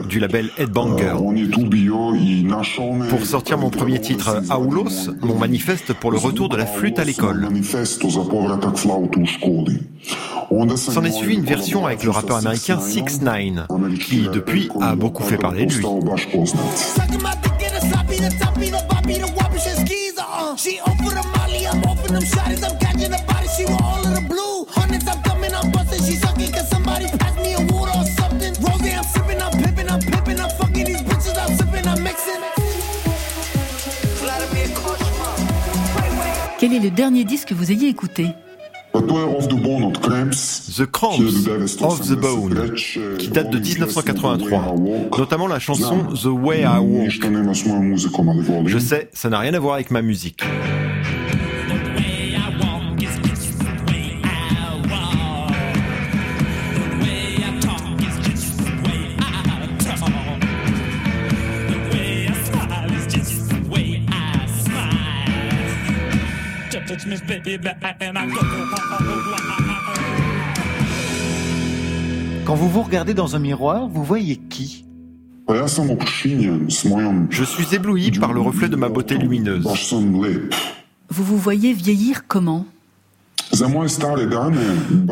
[0.09, 1.15] du label Headbanger.
[1.15, 3.09] Me...
[3.09, 7.05] Pour sortir mon premier titre Aulos, mon manifeste pour le retour de la flûte à
[7.05, 7.49] l'école.
[10.77, 13.67] S'en est suivi une version avec le rappeur américain sa 6 9
[14.01, 15.87] qui depuis a beaucoup fait parler de lui.
[21.51, 23.65] The the the the the molly, I'm open them shotties, I'm catching the body, she
[23.65, 24.67] want all of the blue.
[24.71, 28.53] Hundreds, I'm coming, I'm busting, she sucking, cause somebody pass me a water or something.
[28.63, 32.41] Rose, I'm sipping, I'm pipping, I'm pipping, I'm fucking these bitches, I'm sipping, I'm mixing.
[36.59, 38.27] Quel est le dernier disque que vous ayez écouté?
[38.93, 41.49] The Cramps
[41.83, 42.75] of the Bone,
[43.19, 44.75] qui date de 1983,
[45.17, 47.11] notamment la chanson The Way I Walk.
[48.67, 50.43] Je sais, ça n'a rien à voir avec ma musique.
[72.45, 74.85] Quand vous vous regardez dans un miroir, vous voyez qui?
[77.31, 79.67] Je suis ébloui par le reflet de ma beauté lumineuse.
[81.09, 82.67] Vous vous voyez vieillir comment?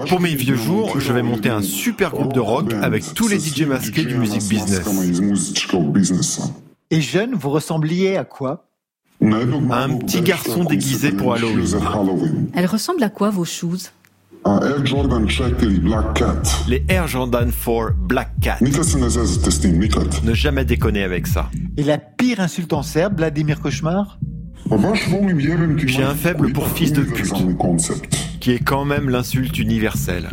[0.08, 3.40] Pour mes vieux jours, je vais monter un super groupe de rock avec tous les
[3.40, 4.88] DJ masqués du music business.
[6.90, 8.67] Et jeune, vous ressembliez à quoi?
[9.20, 12.50] Un petit garçon déguisé pour Halloween.
[12.54, 13.90] Elle ressemble à quoi vos shoes?
[16.68, 18.58] Les Air Jordan 4 Black Cat.
[20.22, 21.50] Ne jamais déconner avec ça.
[21.76, 24.18] Et la pire insulte en serbe, Vladimir Cauchemar?
[25.86, 27.32] J'ai un faible pour fils de pute,
[28.40, 30.28] qui est quand même l'insulte universelle.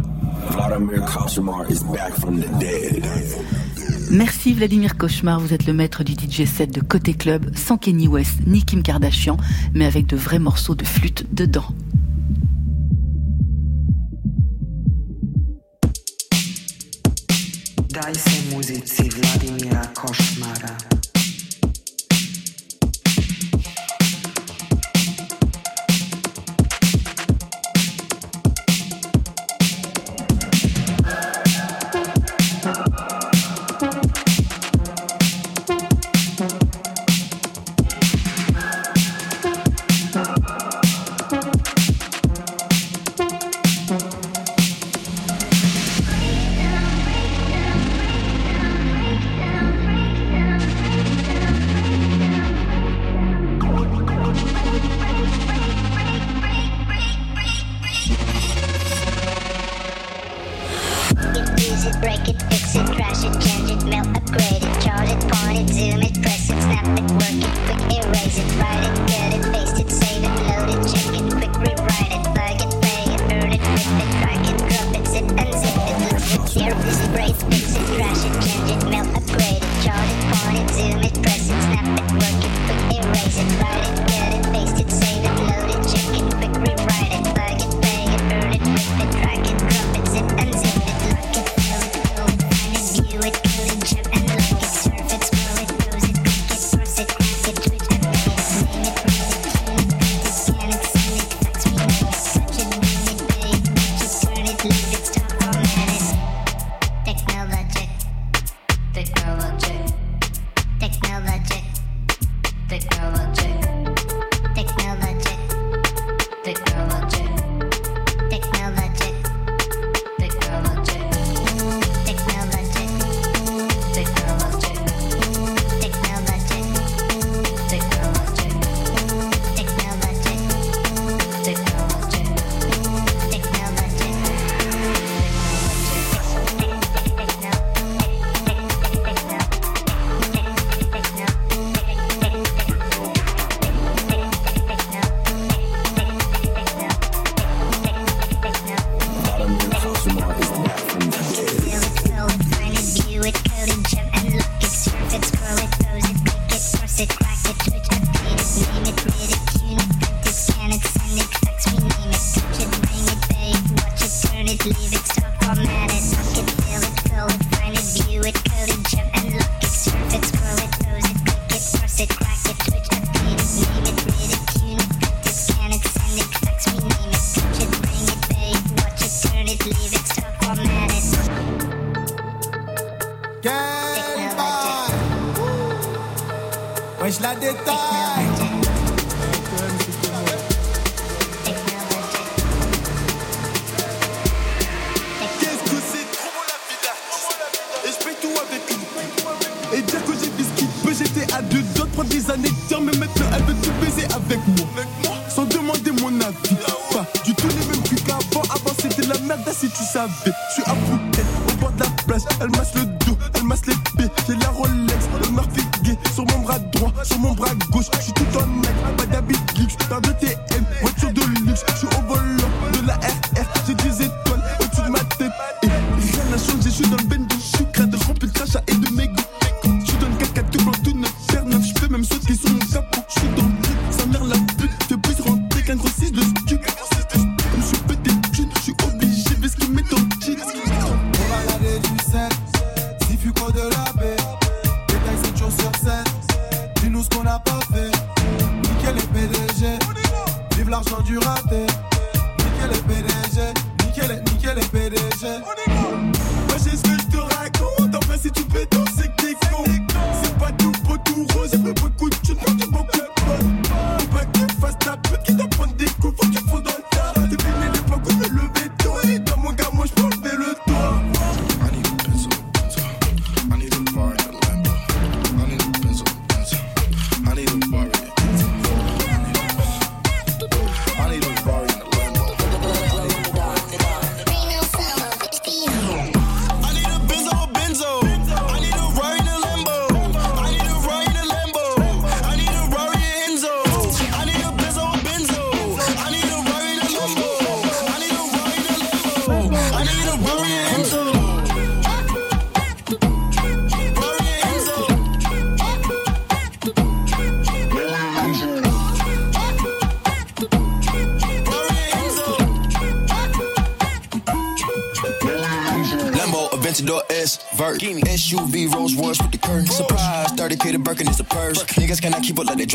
[4.11, 8.07] Merci Vladimir Cauchemar, vous êtes le maître du DJ set de Côté Club, sans Kenny
[8.07, 9.37] West ni Kim Kardashian,
[9.73, 11.65] mais avec de vrais morceaux de flûte dedans.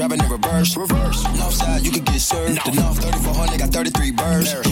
[0.01, 0.77] driving in reverse.
[0.79, 1.25] Reverse.
[1.25, 2.57] North side, you can get served.
[2.57, 2.73] No.
[2.73, 4.53] The North 3400 got 33 birds.
[4.55, 4.63] Yeah,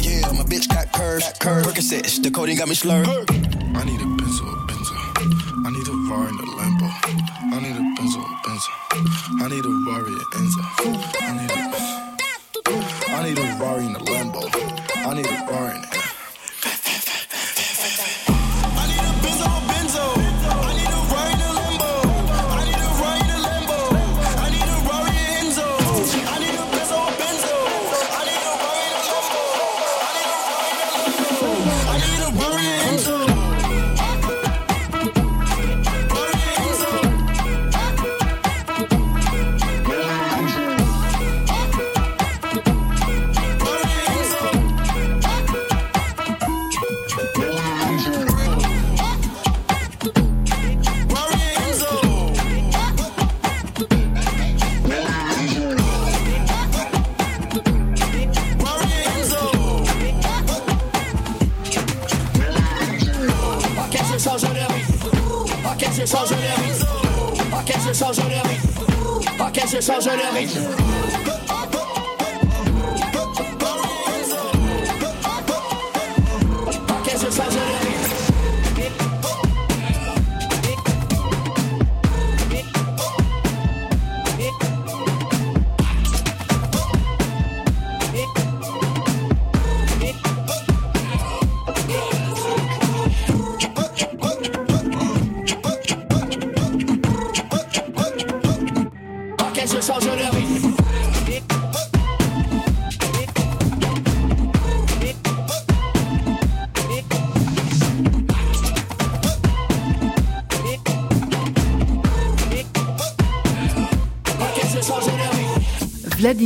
[0.00, 1.24] yeah, my bitch got curves.
[1.24, 1.66] Got curves.
[1.68, 3.06] Percocets, the coding got me slurred.
[3.06, 4.17] I need a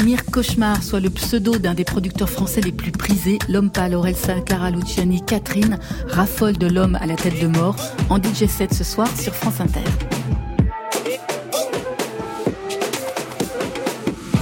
[0.03, 4.41] Vladimir Cauchemar soit le pseudo d'un des producteurs français les plus prisés, l'homme pâle Orelsa,
[4.41, 7.77] Clara Luciani, Catherine, raffole de l'homme à la tête de mort,
[8.11, 9.79] en DJ7 ce soir sur France Inter.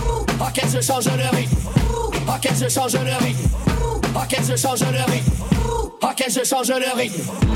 [0.08, 0.80] Oh de
[6.72, 7.49] de rythme, de.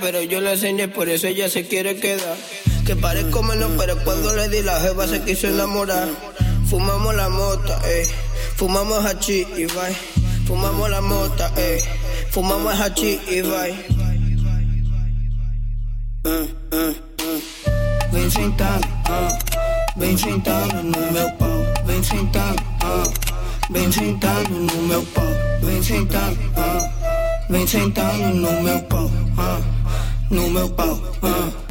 [0.00, 2.36] pero yo la enseñé, por eso ella se quiere quedar.
[2.86, 6.08] Que parezco menos, pero cuando le di la jeva se quiso enamorar.
[6.68, 8.08] Fumamos la mota, eh.
[8.56, 9.94] Fumamos hachí y vai.
[10.46, 11.82] Fumamos la mota, eh.
[12.30, 13.72] Fumamos hachí y vai.
[16.24, 17.42] Uh, uh, uh.
[19.96, 21.64] Vem sentar, no meu pau.
[21.84, 23.02] Vem sentar, ah,
[23.70, 25.24] vem sentado no meu pau.
[25.62, 26.90] Vem sentar, ah,
[27.50, 29.21] vem sentado no meu pau.
[30.32, 30.98] no meu pau.
[31.22, 31.61] Ah.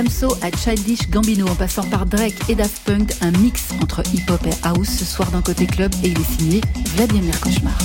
[0.00, 4.40] Damso à Childish Gambino en passant par Drake et Daft Punk, un mix entre hip-hop
[4.46, 6.62] et house ce soir d'un côté club et il est signé
[6.96, 7.78] Vladimir Cauchemar.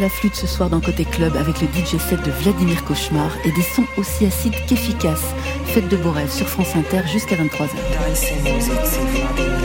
[0.00, 3.52] la flûte ce soir dans Côté Club avec le DJ set de Vladimir Cauchemar et
[3.52, 5.34] des sons aussi acides qu'efficaces.
[5.66, 9.57] Fête de beaux rêves sur France Inter jusqu'à 23h.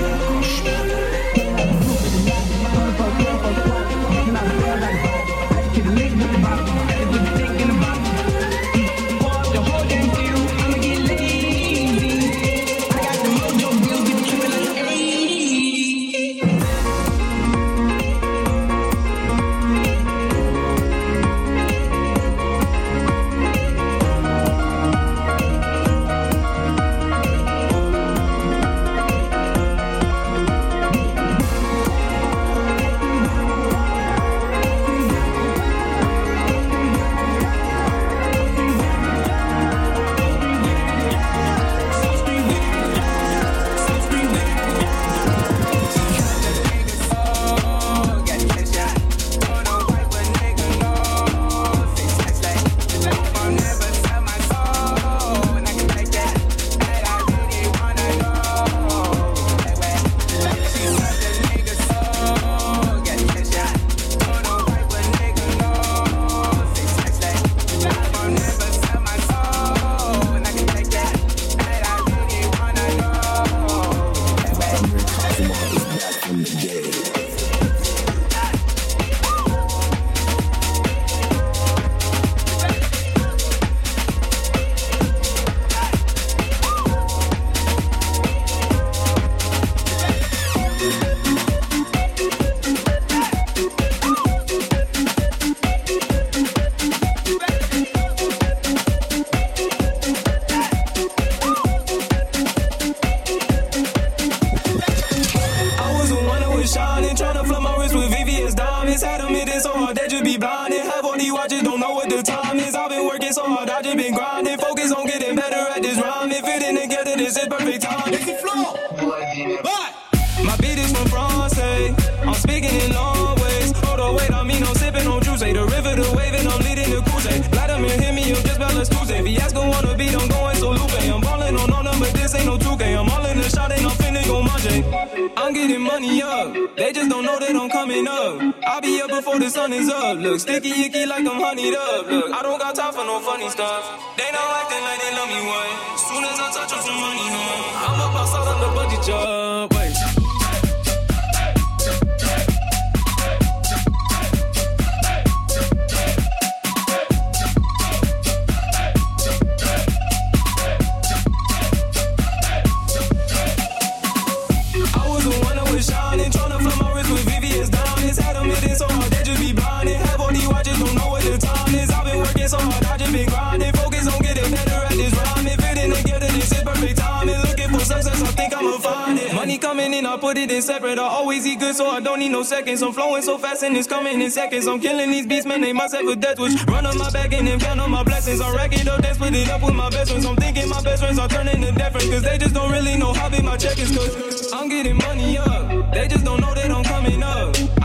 [180.33, 180.97] Put it in separate.
[180.97, 182.81] I always eat good, so I don't need no seconds.
[182.81, 184.67] I'm flowing so fast and it's coming in seconds.
[184.67, 186.55] I'm killing these beats, man, they have a death wish.
[186.65, 188.41] Run on my back and then count on my blessings.
[188.41, 190.25] I'm racking up, then split it up with my best friends.
[190.25, 193.13] I'm thinking my best friends are turning to different, cause they just don't really know
[193.13, 195.93] how big my check is, cause I'm getting money up.
[195.93, 197.82] They just don't know that I'm coming up.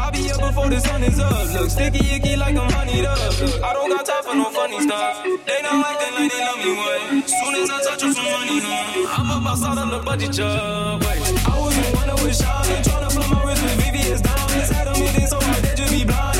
[0.48, 1.52] Up before the sun is up.
[1.52, 3.18] Look, sticky icky like I'm honeyed up.
[3.62, 5.22] I don't got time for no funny stuff.
[5.44, 7.28] They not acting like they love me, what?
[7.28, 9.20] Soon as I touch them some money, huh?
[9.20, 11.02] I'm up outside on the budget job.
[11.02, 14.70] Wait, I was the one that was shining, tryna flood my wrist with VVS diamonds.
[14.70, 16.37] Had them hitting so hard, they just be blinded.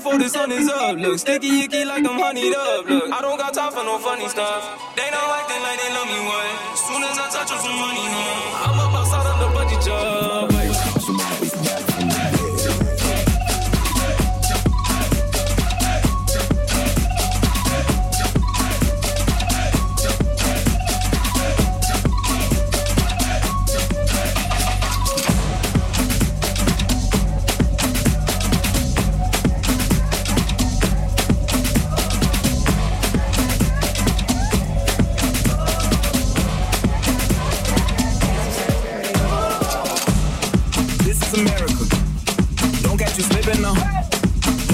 [0.00, 0.96] Before the sun is up.
[0.96, 2.88] Look, sticky icky like I'm honeyed up.
[2.88, 4.64] Look, I don't got time for no funny stuff.
[4.96, 6.78] They not acting like they love me, what?
[6.88, 8.79] Soon as I touch them some money, huh?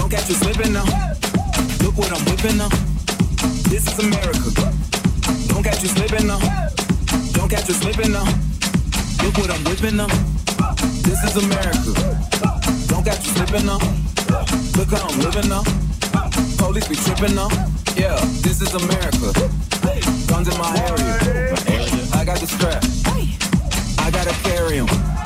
[0.07, 0.85] Don't catch you slipping now.
[1.83, 2.69] Look what I'm whipping now.
[3.67, 4.55] This is America.
[5.49, 6.39] Don't catch you slipping now.
[7.33, 8.23] Don't catch you slipping now.
[9.25, 10.07] Look what I'm whipping now.
[11.03, 11.91] This is America.
[12.87, 13.83] Don't catch you slipping now.
[14.79, 15.65] Look how I'm living now.
[16.57, 17.49] Police be tripping now.
[17.97, 18.15] Yeah,
[18.47, 19.35] this is America.
[20.29, 21.51] Guns in my area.
[22.15, 22.85] I got the strap.
[23.99, 25.26] I gotta carry 'em.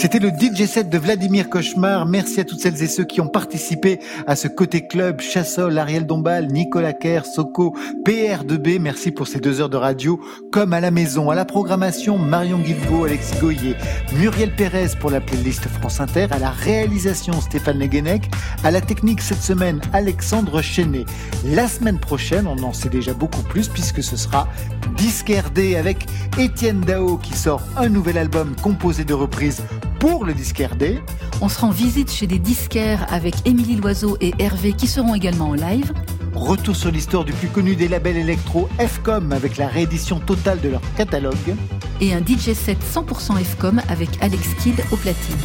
[0.00, 2.06] C'était le DJ set de Vladimir Cauchemar.
[2.06, 5.20] Merci à toutes celles et ceux qui ont participé à ce côté club.
[5.20, 8.78] Chassol, Ariel Dombal, Nicolas Kerr, Soko, PR2B.
[8.78, 10.18] Merci pour ces deux heures de radio
[10.52, 11.28] comme à la maison.
[11.28, 13.76] À la programmation, Marion Guilbault, Alexis Goyer,
[14.16, 16.28] Muriel Pérez pour la playlist France Inter.
[16.30, 18.22] À la réalisation, Stéphane Leguenec.
[18.64, 21.04] À la technique cette semaine, Alexandre Chenet.
[21.44, 24.48] La semaine prochaine, on en sait déjà beaucoup plus puisque ce sera
[24.96, 26.06] Disque RD avec
[26.38, 29.62] Étienne Dao qui sort un nouvel album composé de reprises
[29.98, 31.00] pour le disque RD.
[31.40, 35.50] On se rend visite chez des disquaires avec Émilie Loiseau et Hervé qui seront également
[35.50, 35.92] en live.
[36.34, 40.68] Retour sur l'histoire du plus connu des labels électro FCOM avec la réédition totale de
[40.68, 41.56] leur catalogue.
[42.00, 45.36] Et un DJ set 100% FCOM avec Alex Kidd au platine.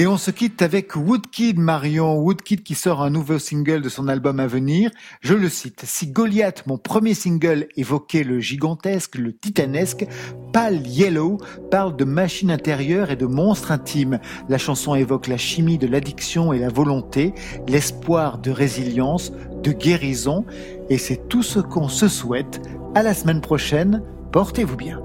[0.00, 4.06] Et on se quitte avec Woodkid Marion, Woodkid qui sort un nouveau single de son
[4.06, 4.92] album à venir.
[5.22, 10.06] Je le cite, si Goliath, mon premier single, évoquait le gigantesque, le titanesque,
[10.52, 11.38] Pale Yellow
[11.72, 14.20] parle de machines intérieures et de monstres intimes.
[14.48, 17.34] La chanson évoque la chimie de l'addiction et la volonté,
[17.66, 19.32] l'espoir de résilience,
[19.64, 20.44] de guérison,
[20.90, 22.60] et c'est tout ce qu'on se souhaite.
[22.94, 25.00] À la semaine prochaine, portez-vous bien.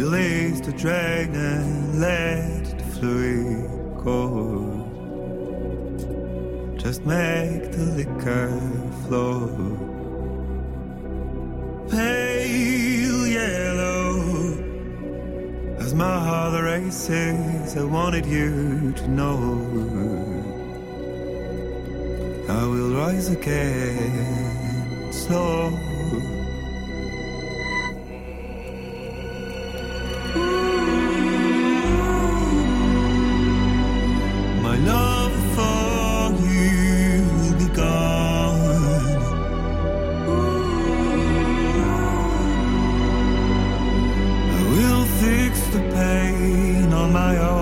[0.00, 3.68] Release the dragon, let the fluid
[4.02, 4.16] go.
[6.78, 8.48] Just make the liquor
[9.04, 9.46] flow.
[11.90, 14.16] Pale yellow.
[15.80, 19.36] As my heart races, I wanted you to know.
[22.48, 25.89] I will rise again, slow.
[47.12, 47.59] my own.